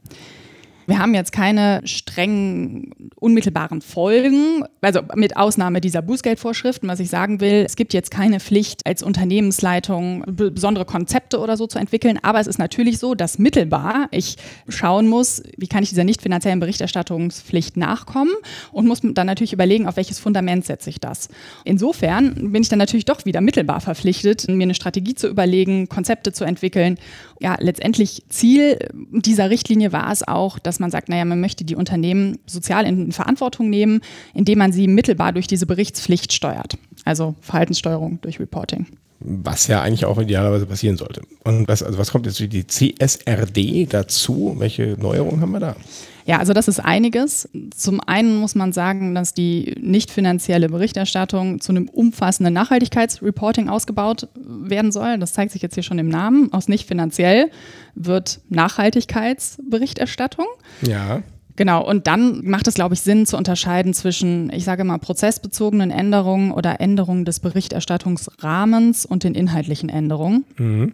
[0.86, 7.40] Wir haben jetzt keine strengen unmittelbaren Folgen, also mit Ausnahme dieser Bußgeldvorschriften, was ich sagen
[7.40, 12.40] will, es gibt jetzt keine Pflicht als Unternehmensleitung besondere Konzepte oder so zu entwickeln, aber
[12.40, 14.36] es ist natürlich so, dass mittelbar ich
[14.68, 18.32] schauen muss, wie kann ich dieser nicht finanziellen Berichterstattungspflicht nachkommen
[18.72, 21.28] und muss dann natürlich überlegen, auf welches Fundament setze ich das.
[21.64, 26.32] Insofern bin ich dann natürlich doch wieder mittelbar verpflichtet, mir eine Strategie zu überlegen, Konzepte
[26.32, 26.98] zu entwickeln.
[27.40, 31.76] Ja, letztendlich Ziel dieser Richtlinie war es auch, dass man sagt, naja, man möchte die
[31.76, 34.00] Unternehmen sozial in Verantwortung nehmen,
[34.34, 36.76] indem man sie mittelbar durch diese Berichtspflicht steuert.
[37.04, 38.86] Also Verhaltenssteuerung durch Reporting.
[39.20, 41.22] Was ja eigentlich auch idealerweise passieren sollte.
[41.44, 44.56] Und was, also was kommt jetzt die CSRD dazu?
[44.58, 45.76] Welche Neuerungen haben wir da?
[46.24, 47.48] Ja, also das ist einiges.
[47.74, 54.28] Zum einen muss man sagen, dass die nicht finanzielle Berichterstattung zu einem umfassenden Nachhaltigkeitsreporting ausgebaut
[54.34, 55.18] werden soll.
[55.18, 56.52] Das zeigt sich jetzt hier schon im Namen.
[56.52, 57.50] Aus nicht finanziell
[57.94, 60.46] wird Nachhaltigkeitsberichterstattung.
[60.82, 61.22] Ja.
[61.56, 65.90] Genau, und dann macht es, glaube ich, Sinn zu unterscheiden zwischen, ich sage mal, prozessbezogenen
[65.90, 70.44] Änderungen oder Änderungen des Berichterstattungsrahmens und den inhaltlichen Änderungen.
[70.56, 70.92] Mhm.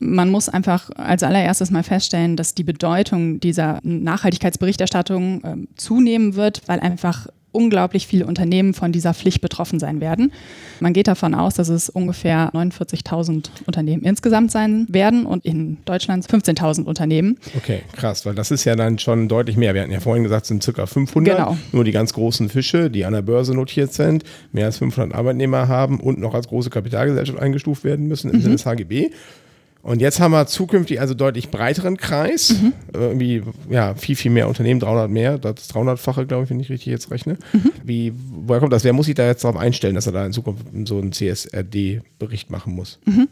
[0.00, 6.62] Man muss einfach als allererstes mal feststellen, dass die Bedeutung dieser Nachhaltigkeitsberichterstattung äh, zunehmen wird,
[6.66, 10.32] weil einfach unglaublich viele Unternehmen von dieser Pflicht betroffen sein werden.
[10.80, 16.26] Man geht davon aus, dass es ungefähr 49.000 Unternehmen insgesamt sein werden und in Deutschland
[16.26, 17.38] 15.000 Unternehmen.
[17.56, 19.74] Okay, krass, weil das ist ja dann schon deutlich mehr.
[19.74, 21.36] Wir hatten ja vorhin gesagt, es sind circa 500.
[21.36, 21.56] Genau.
[21.72, 25.68] Nur die ganz großen Fische, die an der Börse notiert sind, mehr als 500 Arbeitnehmer
[25.68, 28.42] haben und noch als große Kapitalgesellschaft eingestuft werden müssen im mhm.
[28.42, 29.10] Sinne des HGB.
[29.84, 32.72] Und jetzt haben wir zukünftig also deutlich breiteren Kreis, mhm.
[32.94, 36.70] Äh, irgendwie ja viel viel mehr Unternehmen, 300 mehr, das 300-fache, glaube ich, wenn ich
[36.70, 37.36] richtig jetzt rechne.
[37.52, 37.70] Mhm.
[37.84, 38.12] Wie
[38.46, 38.82] woher kommt das?
[38.82, 42.50] Wer muss sich da jetzt darauf einstellen, dass er da in Zukunft so einen CSRD-Bericht
[42.50, 42.98] machen muss?
[43.04, 43.28] Mhm.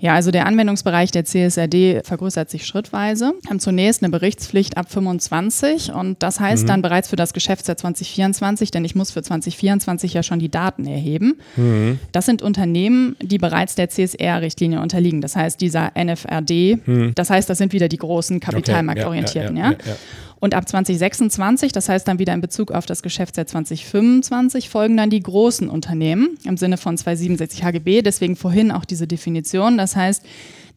[0.00, 3.34] Ja, also der Anwendungsbereich der CSRD vergrößert sich schrittweise.
[3.42, 6.68] Wir haben zunächst eine Berichtspflicht ab 25 und das heißt mhm.
[6.68, 10.86] dann bereits für das Geschäftsjahr 2024, denn ich muss für 2024 ja schon die Daten
[10.86, 11.38] erheben.
[11.56, 11.98] Mhm.
[12.12, 15.20] Das sind Unternehmen, die bereits der CSR-Richtlinie unterliegen.
[15.20, 17.12] Das heißt, dieser NFRD, mhm.
[17.14, 19.58] das heißt, das sind wieder die großen kapitalmarktorientierten.
[19.58, 19.66] Okay.
[19.66, 19.96] Ja, ja, ja,
[20.40, 25.10] und ab 2026, das heißt dann wieder in Bezug auf das Geschäftsjahr 2025, folgen dann
[25.10, 28.00] die großen Unternehmen im Sinne von 267 HGB.
[28.00, 29.76] Deswegen vorhin auch diese Definition.
[29.76, 30.24] Das heißt,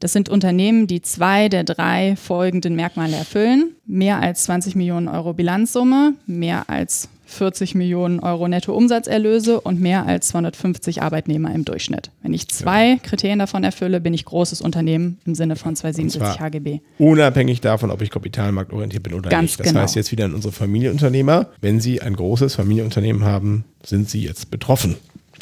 [0.02, 3.76] das sind Unternehmen, die zwei der drei folgenden Merkmale erfüllen.
[3.86, 10.30] Mehr als 20 Millionen Euro Bilanzsumme, mehr als 40 Millionen Euro Nettoumsatzerlöse und mehr als
[10.30, 12.12] 250 Arbeitnehmer im Durchschnitt.
[12.22, 12.98] Wenn ich zwei ja.
[12.98, 16.80] Kriterien davon erfülle, bin ich großes Unternehmen im Sinne von 277 HGB.
[17.00, 19.60] Unabhängig davon, ob ich kapitalmarktorientiert bin oder Ganz nicht.
[19.60, 19.82] Das genau.
[19.82, 24.52] heißt jetzt wieder an unsere Familienunternehmer, wenn Sie ein großes Familienunternehmen haben, sind Sie jetzt
[24.52, 24.96] betroffen.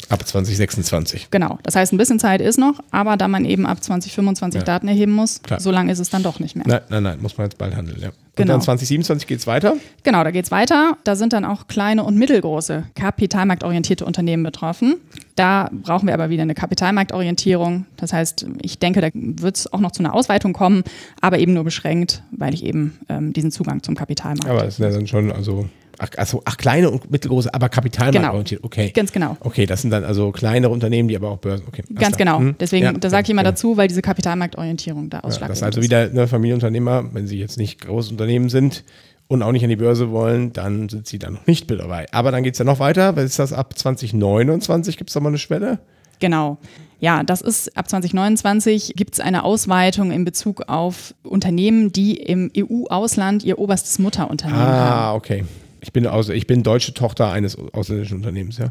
[0.08, 1.28] Ab 2026.
[1.30, 1.58] Genau.
[1.62, 4.64] Das heißt, ein bisschen Zeit ist noch, aber da man eben ab 2025 Ja.
[4.64, 5.60] Daten erheben muss, Klar.
[5.60, 6.64] so lange ist es dann doch nicht mehr.
[6.66, 8.08] Nein, nein, nein, muss man jetzt bald handeln, ja.
[8.08, 8.52] Und Genau.
[8.54, 9.74] dann 2027 geht es weiter.
[10.04, 10.96] Genau, da geht's weiter.
[11.04, 14.96] Da sind dann auch kleine und mittelgroße kapitalmarktorientierte Unternehmen betroffen.
[15.36, 17.86] Da brauchen wir aber wieder eine Kapitalmarktorientierung.
[17.96, 20.82] Das heißt, ich denke, da wird es auch noch zu einer Ausweitung kommen,
[21.20, 24.86] aber eben nur beschränkt, weil ich eben ähm, diesen Zugang zum Kapitalmarkt Aber es sind
[24.86, 28.62] ja dann schon, also, ach, also, ach kleine und mittelgroße, aber kapitalmarktorientiert.
[28.64, 28.90] Okay.
[28.90, 29.36] Ganz genau.
[29.40, 31.64] Okay, das sind dann also kleinere Unternehmen, die aber auch Börsen.
[31.68, 32.38] Okay, Ganz klar.
[32.38, 32.38] genau.
[32.38, 32.56] Hm?
[32.58, 33.52] Deswegen, Ja, da sage ich immer genau.
[33.52, 37.38] dazu, weil diese Kapitalmarktorientierung da Ja, ausschlaggebend das ist also wieder ne, Familienunternehmer, wenn sie
[37.38, 38.84] jetzt nicht Großunternehmen sind
[39.28, 42.06] und auch nicht an die Börse wollen, dann sind sie da noch nicht mit dabei.
[42.12, 43.16] Aber dann geht es ja noch weiter.
[43.16, 44.96] Was ist das ab 2029?
[44.96, 45.78] Gibt es da mal eine Schwelle?
[46.20, 46.58] Genau.
[47.00, 52.48] Ja, das ist ab 2029 gibt es eine Ausweitung in Bezug auf Unternehmen, die im
[52.56, 54.92] EU-Ausland ihr oberstes Mutterunternehmen haben.
[54.92, 55.44] Ah, okay.
[55.82, 58.70] Ich bin, aus, ich bin deutsche Tochter eines ausländischen Unternehmens, ja.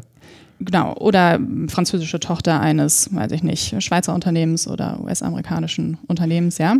[0.60, 0.94] Genau.
[0.94, 6.76] Oder französische Tochter eines, weiß ich nicht, Schweizer Unternehmens oder US-amerikanischen Unternehmens, ja.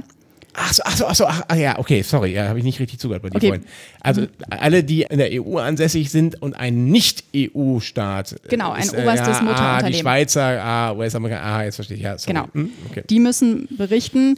[0.54, 2.78] Ach so, ach so, ach so, ach, ach ja, okay, sorry, ja, habe ich nicht
[2.78, 3.46] richtig zugehört bei dir Okay.
[3.48, 3.64] vorhin.
[4.00, 8.36] Also alle, die in der EU ansässig sind und ein Nicht-EU-Staat.
[8.48, 10.00] Genau, ein ist, oberstes ja, Ah, die Mutterunternehmen.
[10.00, 12.34] Schweizer, ah, US-Amerikaner, ah, jetzt verstehe ich, ja, sorry.
[12.34, 12.48] Genau.
[12.52, 13.02] Hm, okay.
[13.08, 14.36] Die müssen berichten.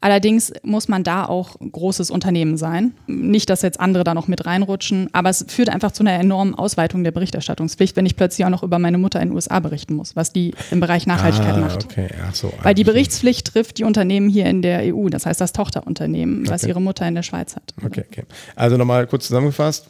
[0.00, 2.92] Allerdings muss man da auch großes Unternehmen sein.
[3.06, 6.54] Nicht, dass jetzt andere da noch mit reinrutschen, aber es führt einfach zu einer enormen
[6.54, 9.94] Ausweitung der Berichterstattungspflicht, wenn ich plötzlich auch noch über meine Mutter in den USA berichten
[9.94, 11.84] muss, was die im Bereich Nachhaltigkeit ah, macht.
[11.86, 12.52] okay, ach so.
[12.62, 16.48] Weil die ah, Berichtspflicht trifft die Unternehmen hier in der EU, das heißt das Tochterunternehmen,
[16.48, 16.70] was Okay.
[16.70, 17.74] ihre Mutter in der Schweiz hat.
[17.84, 18.24] Okay, okay.
[18.54, 19.88] Also nochmal kurz zusammengefasst.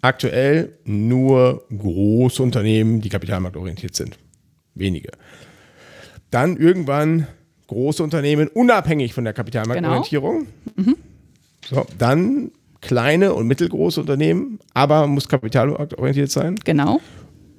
[0.00, 4.18] Aktuell nur große Unternehmen, die kapitalmarktorientiert sind.
[4.74, 5.10] Wenige.
[6.30, 7.26] Dann irgendwann
[7.66, 10.46] große Unternehmen, unabhängig von der Kapitalmarktorientierung.
[10.76, 10.96] Genau.
[11.68, 16.56] So, dann kleine und mittelgroße Unternehmen, aber muss kapitalmarktorientiert sein.
[16.64, 17.00] Genau.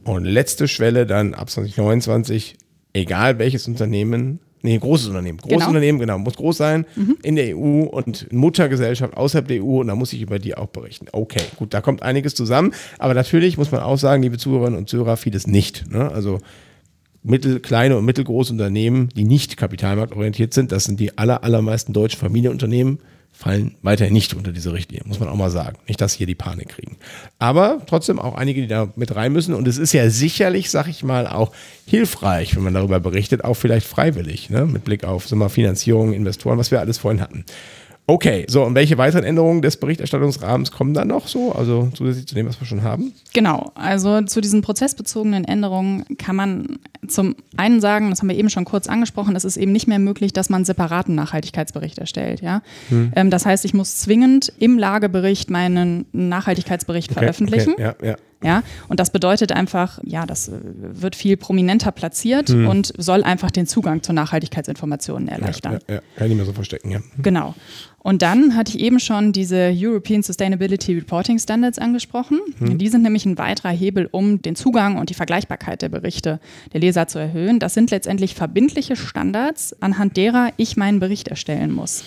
[0.06, 2.58] Und letzte Schwelle dann ab 2029,
[2.94, 5.68] egal welches Unternehmen, nee, großes Unternehmen, großes Genau.
[5.68, 6.86] Unternehmen, genau, muss groß sein
[7.24, 10.68] in der EU und Muttergesellschaft außerhalb der EU und da muss ich über die auch
[10.68, 11.08] berichten.
[11.12, 14.90] Okay, gut, da kommt einiges zusammen, aber natürlich muss man auch sagen, liebe Zuhörerinnen und
[14.90, 15.92] Zuhörer, vieles nicht.
[15.92, 16.12] Ne?
[16.12, 16.40] Also
[17.24, 22.20] mittel, kleine und mittelgroße Unternehmen, die nicht kapitalmarktorientiert sind, das sind die aller, allermeisten deutschen
[22.20, 23.00] Familienunternehmen,
[23.32, 25.78] fallen weiterhin nicht unter diese Richtlinie, muss man auch mal sagen.
[25.88, 26.98] Nicht, dass hier die Panik kriegen.
[27.38, 29.54] Aber trotzdem auch einige, die da mit rein müssen.
[29.54, 31.54] Und es ist ja sicherlich, sag ich mal, auch
[31.86, 34.66] hilfreich, wenn man darüber berichtet, auch vielleicht freiwillig, ne?
[34.66, 37.46] mit Blick auf wir, mal, Finanzierung, Investoren, was wir alles vorhin hatten.
[38.10, 41.52] Okay, so, und welche weiteren Änderungen des Berichterstattungsrahmens kommen dann noch so?
[41.52, 43.14] Also zusätzlich zu dem, was wir schon haben?
[43.34, 48.50] Genau, also zu diesen prozessbezogenen Änderungen kann man zum einen sagen, das haben wir eben
[48.50, 52.42] schon kurz angesprochen, es ist eben nicht mehr möglich, dass man einen separaten Nachhaltigkeitsbericht erstellt.
[52.42, 52.64] Ja?
[52.90, 57.74] Ähm, das heißt, ich muss zwingend im Lagebericht meinen Nachhaltigkeitsbericht veröffentlichen.
[57.74, 58.16] Okay, ja, ja.
[58.42, 63.52] Ja, und das bedeutet einfach, ja, das äh, wird viel prominenter platziert und soll einfach
[63.52, 65.74] den Zugang zu Nachhaltigkeitsinformationen erleichtern.
[65.74, 67.00] Ja, ja, ja, kann ich nicht mehr so verstecken, ja.
[67.22, 67.54] Genau.
[67.98, 72.40] Und dann hatte ich eben schon diese European Sustainability Reporting Standards angesprochen.
[72.60, 76.40] Die sind nämlich ein weiterer Hebel, um den Zugang und die Vergleichbarkeit der Berichte
[76.72, 77.60] der Leser zu erhöhen.
[77.60, 82.06] Das sind letztendlich verbindliche Standards, anhand derer ich meinen Bericht erstellen muss.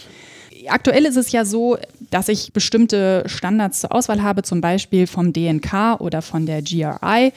[0.68, 1.79] Aktuell ist es ja so,
[2.11, 7.33] dass ich bestimmte Standards zur Auswahl habe, zum Beispiel vom DNK oder von der GRI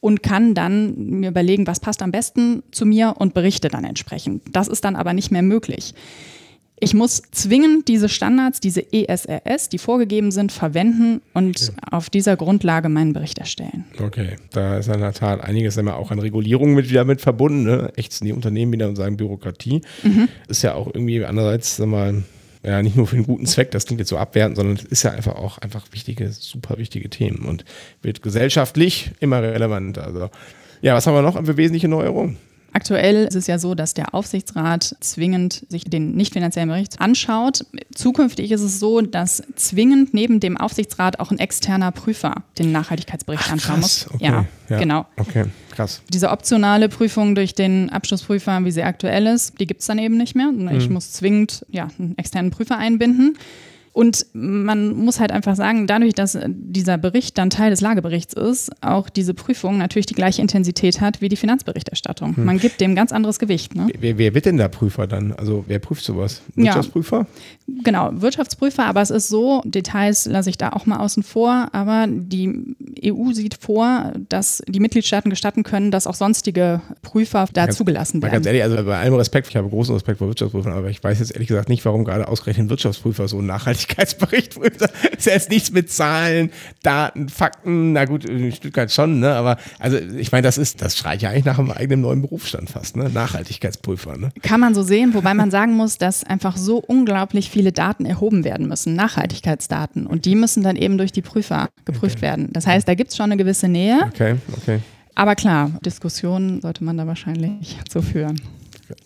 [0.00, 4.42] und kann dann mir überlegen, was passt am besten zu mir und berichte dann entsprechend.
[4.52, 5.94] Das ist dann aber nicht mehr möglich.
[6.84, 12.88] Ich muss zwingend diese Standards, diese ESRS, die vorgegeben sind, verwenden und auf dieser Grundlage
[12.88, 13.84] meinen Bericht erstellen.
[14.02, 17.62] Okay, da ist in der Tat einiges immer auch an Regulierung mit wieder mit verbunden.
[17.62, 17.92] Ne?
[17.94, 19.82] Ächzen die Unternehmen wieder und sagen Bürokratie.
[20.48, 22.24] Ist ja auch irgendwie andererseits, sag mal,
[22.62, 25.02] ja, nicht nur für einen guten Zweck, das klingt jetzt so abwertend, sondern es ist
[25.02, 27.64] ja einfach auch einfach wichtige, super wichtige Themen und
[28.02, 29.98] wird gesellschaftlich immer relevant.
[29.98, 30.30] Also,
[30.80, 32.36] ja, was haben wir noch für wesentliche Neuerungen?
[32.72, 37.66] Aktuell ist es ja so, dass der Aufsichtsrat zwingend sich den nicht finanziellen Bericht anschaut.
[37.94, 43.50] Zukünftig ist es so, dass zwingend neben dem Aufsichtsrat auch ein externer Prüfer den Nachhaltigkeitsbericht
[43.50, 44.06] anschauen muss.
[44.12, 44.46] okay.
[44.68, 45.06] Ja, genau.
[45.18, 46.02] Okay, krass.
[46.08, 50.16] Diese optionale Prüfung durch den Abschlussprüfer, wie sie aktuell ist, die gibt es dann eben
[50.16, 50.50] nicht mehr.
[50.72, 53.36] Ich muss zwingend ja, einen externen Prüfer einbinden.
[53.92, 58.70] Und man muss halt einfach sagen, dadurch, dass dieser Bericht dann Teil des Lageberichts ist,
[58.80, 62.34] auch diese Prüfung natürlich die gleiche Intensität hat wie die Finanzberichterstattung.
[62.38, 63.74] Man gibt dem ganz anderes Gewicht.
[63.74, 63.88] Ne?
[63.98, 65.32] Wer, wer wird denn der Prüfer dann?
[65.32, 66.40] Also wer prüft sowas?
[66.56, 66.64] Ja.
[66.64, 67.26] Wirtschaftsprüfer?
[67.84, 72.06] Genau, Wirtschaftsprüfer, aber es ist so, Details lasse ich da auch mal außen vor, aber
[72.08, 72.74] die
[73.04, 78.30] EU sieht vor, dass die Mitgliedstaaten gestatten können, dass auch sonstige Prüfer da zugelassen Mal
[78.30, 78.56] ganz werden.
[78.56, 81.32] ehrlich, also bei allem Respekt, ich habe großen Respekt vor Wirtschaftsprüfern, aber ich weiß jetzt
[81.32, 83.46] ehrlich gesagt nicht, warum gerade ausgerechnet Wirtschaftsprüfer so ein
[83.82, 84.80] Nachhaltigkeitsbericht prüft.
[84.80, 86.50] Das ist ja jetzt nichts mit Zahlen,
[86.82, 87.92] Daten, Fakten.
[87.92, 89.34] Na gut, in Stuttgart schon, ne?
[89.34, 92.70] Aber also ich meine, das ist, das schreit ja eigentlich nach einem eigenen neuen Berufsstand
[92.70, 93.10] fast, ne?
[93.10, 94.30] Nachhaltigkeitsprüfer, ne?
[94.42, 98.44] Kann man so sehen, wobei man sagen muss, dass einfach so unglaublich viele Daten erhoben
[98.44, 100.06] werden müssen, Nachhaltigkeitsdaten.
[100.06, 102.22] Und die müssen dann eben durch die Prüfer geprüft okay.
[102.22, 102.48] werden.
[102.52, 104.00] Das heißt, da gibt es schon eine gewisse Nähe.
[104.06, 104.80] Okay, okay.
[105.14, 108.40] Aber klar, Diskussionen sollte man da wahrscheinlich so führen.
[108.84, 109.00] Okay.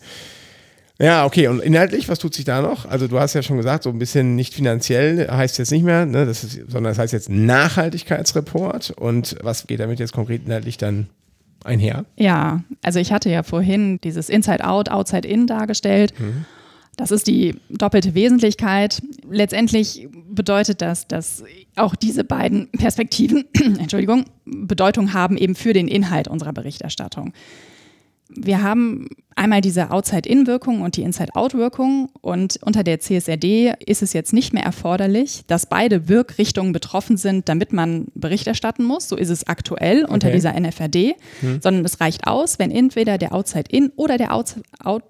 [0.99, 1.47] Ja, okay.
[1.47, 2.85] Und inhaltlich, was tut sich da noch?
[2.85, 6.05] Also du hast ja schon gesagt, so ein bisschen nicht finanziell heißt jetzt nicht mehr,
[6.05, 8.91] ne, das ist, sondern das heißt jetzt Nachhaltigkeitsreport.
[8.91, 11.07] Und was geht damit jetzt konkret inhaltlich dann
[11.63, 12.05] einher?
[12.15, 16.13] Ja, also ich hatte ja vorhin dieses Inside-Out, Outside-In dargestellt.
[16.19, 16.45] Mhm.
[16.95, 19.03] Das ist die doppelte Wesentlichkeit.
[19.29, 21.43] Letztendlich bedeutet das, dass
[21.75, 27.33] auch diese beiden Perspektiven, Entschuldigung, Bedeutung haben eben für den Inhalt unserer Berichterstattung
[28.29, 32.09] wir haben einmal diese Outside-In-Wirkung und die Inside-Out-Wirkung.
[32.21, 37.47] Und unter der CSRD ist es jetzt nicht mehr erforderlich, dass beide Wirkrichtungen betroffen sind,
[37.47, 39.07] damit man Bericht erstatten muss.
[39.07, 40.13] So ist es aktuell okay.
[40.13, 41.15] unter dieser NFRD.
[41.41, 41.61] Hm.
[41.61, 45.03] Sondern es reicht aus, wenn entweder der Outside-In oder der Outside- out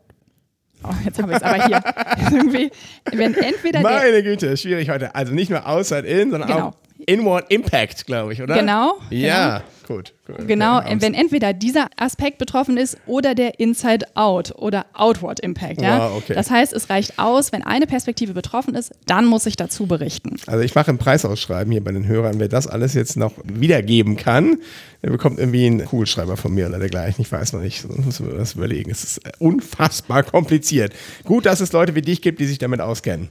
[0.83, 1.81] Oh, jetzt habe ich es aber hier.
[2.31, 2.69] Irgendwie,
[3.11, 5.15] wenn entweder Meine Güte, schwierig heute.
[5.15, 6.67] Also nicht nur Outside In, sondern genau.
[6.67, 6.73] auch
[7.05, 8.55] Inward Impact, glaube ich, oder?
[8.55, 8.95] Genau.
[9.09, 9.57] Ja.
[9.57, 9.63] Genau.
[9.87, 10.13] Gut.
[10.45, 15.81] Genau, wenn entweder dieser Aspekt betroffen ist oder der Inside-Out oder Outward Impact.
[15.81, 16.09] Ja?
[16.09, 16.33] Wow, okay.
[16.33, 20.35] Das heißt, es reicht aus, wenn eine Perspektive betroffen ist, dann muss ich dazu berichten.
[20.45, 24.17] Also ich mache ein Preisausschreiben hier bei den Hörern, wer das alles jetzt noch wiedergeben
[24.17, 24.57] kann,
[25.03, 27.21] der bekommt irgendwie einen Kugelschreiber von mir oder dergleichen.
[27.21, 28.91] Ich weiß noch nicht, das müssen wir das überlegen.
[28.91, 30.91] Es ist unfassbar kompliziert.
[31.23, 33.29] Gut, dass es Leute wie dich gibt, die sich damit auskennen.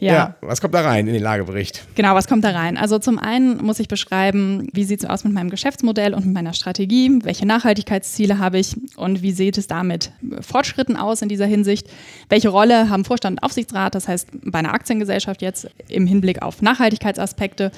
[0.00, 0.12] Ja.
[0.12, 0.36] ja.
[0.40, 1.84] Was kommt da rein in den Lagebericht?
[1.96, 2.76] Genau, was kommt da rein?
[2.76, 6.34] Also zum einen muss ich beschreiben, wie sieht es aus mit meinem Geschäftsmodell und mit
[6.34, 11.28] meiner Strategie, welche Nachhaltigkeitsziele habe ich und wie sieht es da mit Fortschritten aus in
[11.28, 11.88] dieser Hinsicht,
[12.28, 16.62] welche Rolle haben Vorstand und Aufsichtsrat, das heißt bei einer Aktiengesellschaft jetzt im Hinblick auf
[16.62, 17.72] Nachhaltigkeitsaspekte,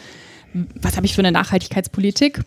[0.52, 2.40] was habe ich für eine Nachhaltigkeitspolitik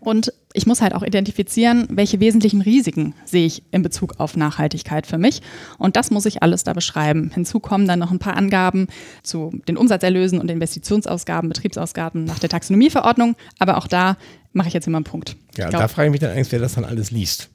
[0.00, 5.06] und ich muss halt auch identifizieren, welche wesentlichen Risiken sehe ich in Bezug auf Nachhaltigkeit
[5.06, 5.40] für mich.
[5.78, 7.30] Und das muss ich alles da beschreiben.
[7.32, 8.88] Hinzu kommen dann noch ein paar Angaben
[9.22, 13.36] zu den Umsatzerlösen und Investitionsausgaben, Betriebsausgaben nach der Taxonomieverordnung.
[13.60, 14.16] Aber auch da
[14.52, 15.36] mache ich jetzt immer einen Punkt.
[15.56, 17.50] Ja, da frage ich mich dann eigentlich, wer das dann alles liest.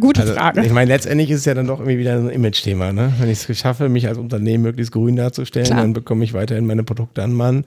[0.00, 0.64] Gute also, Frage.
[0.64, 2.92] Ich meine, letztendlich ist es ja dann doch irgendwie wieder so ein Image-Thema.
[2.92, 3.12] Ne?
[3.18, 5.80] Wenn ich es schaffe, mich als Unternehmen möglichst grün darzustellen, Klar.
[5.80, 7.64] dann bekomme ich weiterhin meine Produkte an Mann.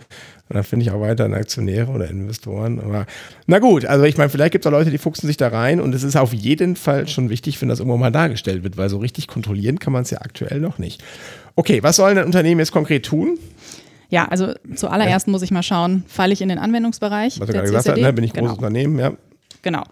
[0.50, 2.80] Und dann finde ich auch weiterhin Aktionäre oder Investoren.
[2.80, 3.06] Aber
[3.46, 5.80] na gut, also ich meine, vielleicht gibt es auch Leute, die fuchsen sich da rein
[5.80, 8.90] und es ist auf jeden Fall schon wichtig, wenn das irgendwo mal dargestellt wird, weil
[8.90, 11.04] so richtig kontrollieren kann man es ja aktuell noch nicht.
[11.56, 13.38] Okay, was sollen ein Unternehmen jetzt konkret tun?
[14.10, 17.40] Ja, also zuallererst muss ich mal schauen, falle ich in den Anwendungsbereich.
[17.40, 18.12] Was du gerade gesagt hast, ne?
[18.12, 18.48] bin ich genau.
[18.48, 19.14] großes Unternehmen, ja.
[19.62, 19.84] Genau.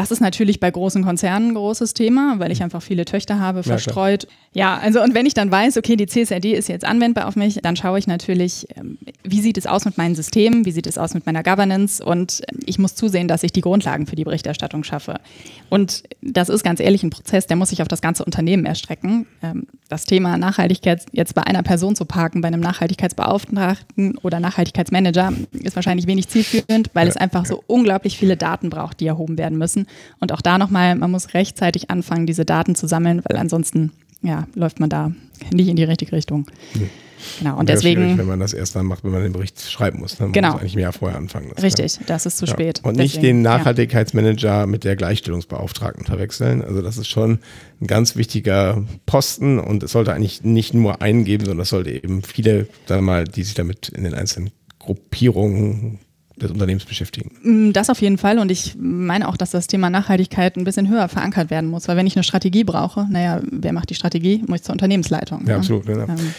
[0.00, 3.62] Das ist natürlich bei großen Konzernen ein großes Thema, weil ich einfach viele Töchter habe,
[3.62, 4.26] verstreut.
[4.54, 7.36] Ja, ja, also und wenn ich dann weiß, okay, die CSRD ist jetzt anwendbar auf
[7.36, 10.86] mich, dann schaue ich natürlich, ähm, wie sieht es aus mit meinen Systemen, wie sieht
[10.86, 14.16] es aus mit meiner Governance und ähm, ich muss zusehen, dass ich die Grundlagen für
[14.16, 15.20] die Berichterstattung schaffe.
[15.68, 19.26] Und das ist ganz ehrlich ein Prozess, der muss sich auf das ganze Unternehmen erstrecken.
[19.42, 25.34] Ähm, das Thema Nachhaltigkeit jetzt bei einer Person zu parken, bei einem Nachhaltigkeitsbeauftragten oder Nachhaltigkeitsmanager,
[25.52, 27.50] ist wahrscheinlich wenig zielführend, weil ja, es einfach ja.
[27.50, 29.86] so unglaublich viele Daten braucht, die erhoben werden müssen.
[30.18, 34.46] Und auch da nochmal, man muss rechtzeitig anfangen, diese Daten zu sammeln, weil ansonsten ja,
[34.54, 35.12] läuft man da
[35.52, 36.46] nicht in die richtige Richtung.
[36.74, 36.90] Nee.
[37.38, 38.16] Genau, und deswegen.
[38.16, 40.48] Wenn man das erst dann macht, wenn man den Bericht schreiben muss, dann genau.
[40.48, 41.50] muss man eigentlich mehr vorher anfangen.
[41.54, 42.04] Das Richtig, kann.
[42.06, 42.52] das ist zu ja.
[42.52, 42.80] spät.
[42.82, 44.66] Und deswegen, nicht den Nachhaltigkeitsmanager ja.
[44.66, 46.62] mit der Gleichstellungsbeauftragten verwechseln.
[46.62, 47.40] Also, das ist schon
[47.80, 51.90] ein ganz wichtiger Posten und es sollte eigentlich nicht nur einen geben, sondern es sollte
[51.90, 55.98] eben viele, sagen wir mal, die sich damit in den einzelnen Gruppierungen
[56.42, 57.30] des Unternehmens beschäftigen.
[57.42, 60.88] Mm, das auf jeden Fall und ich meine auch, dass das Thema Nachhaltigkeit ein bisschen
[60.88, 64.42] höher verankert werden muss, weil wenn ich eine Strategie brauche, naja, wer macht die Strategie?
[64.46, 65.42] Muss ich zur Unternehmensleitung.
[65.42, 65.56] Ja, ja.
[65.58, 65.86] absolut.
[65.86, 66.04] Genau.
[66.04, 66.34] Ähm.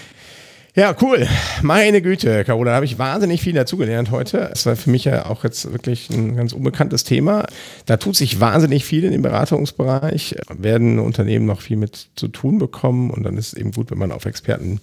[0.73, 1.27] Ja, cool.
[1.61, 4.49] Meine Güte, Carola, da habe ich wahnsinnig viel dazugelernt heute.
[4.53, 7.45] Es war für mich ja auch jetzt wirklich ein ganz unbekanntes Thema.
[7.85, 12.57] Da tut sich wahnsinnig viel in dem Beratungsbereich, werden Unternehmen noch viel mit zu tun
[12.57, 14.79] bekommen und dann ist es eben gut, wenn man auf Experten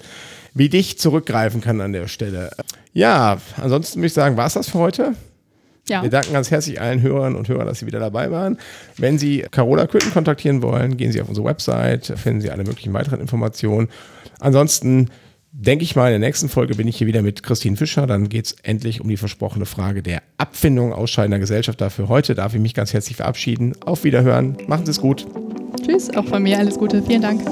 [0.52, 2.50] wie dich zurückgreifen kann an der Stelle.
[2.92, 5.14] Ja, ansonsten würde ich sagen, war es das für heute?
[5.88, 6.02] Ja.
[6.02, 8.58] Wir danken ganz herzlich allen Hörern und Hörern, dass Sie wieder dabei waren.
[8.98, 12.92] Wenn Sie Carola Köthen kontaktieren wollen, gehen Sie auf unsere Website, finden Sie alle möglichen
[12.92, 13.88] weiteren Informationen.
[14.38, 15.08] Ansonsten
[15.58, 18.06] denke ich mal, in der nächsten Folge bin ich hier wieder mit Christine Fischer.
[18.06, 21.80] Dann geht es endlich um die versprochene Frage der Abfindung ausscheidender Gesellschaft.
[21.80, 23.74] Dafür heute darf ich mich ganz herzlich verabschieden.
[23.84, 24.56] Auf Wiederhören.
[24.68, 25.26] Machen Sie es gut.
[25.84, 27.02] Tschüss, auch von mir alles Gute.
[27.02, 27.42] Vielen Dank.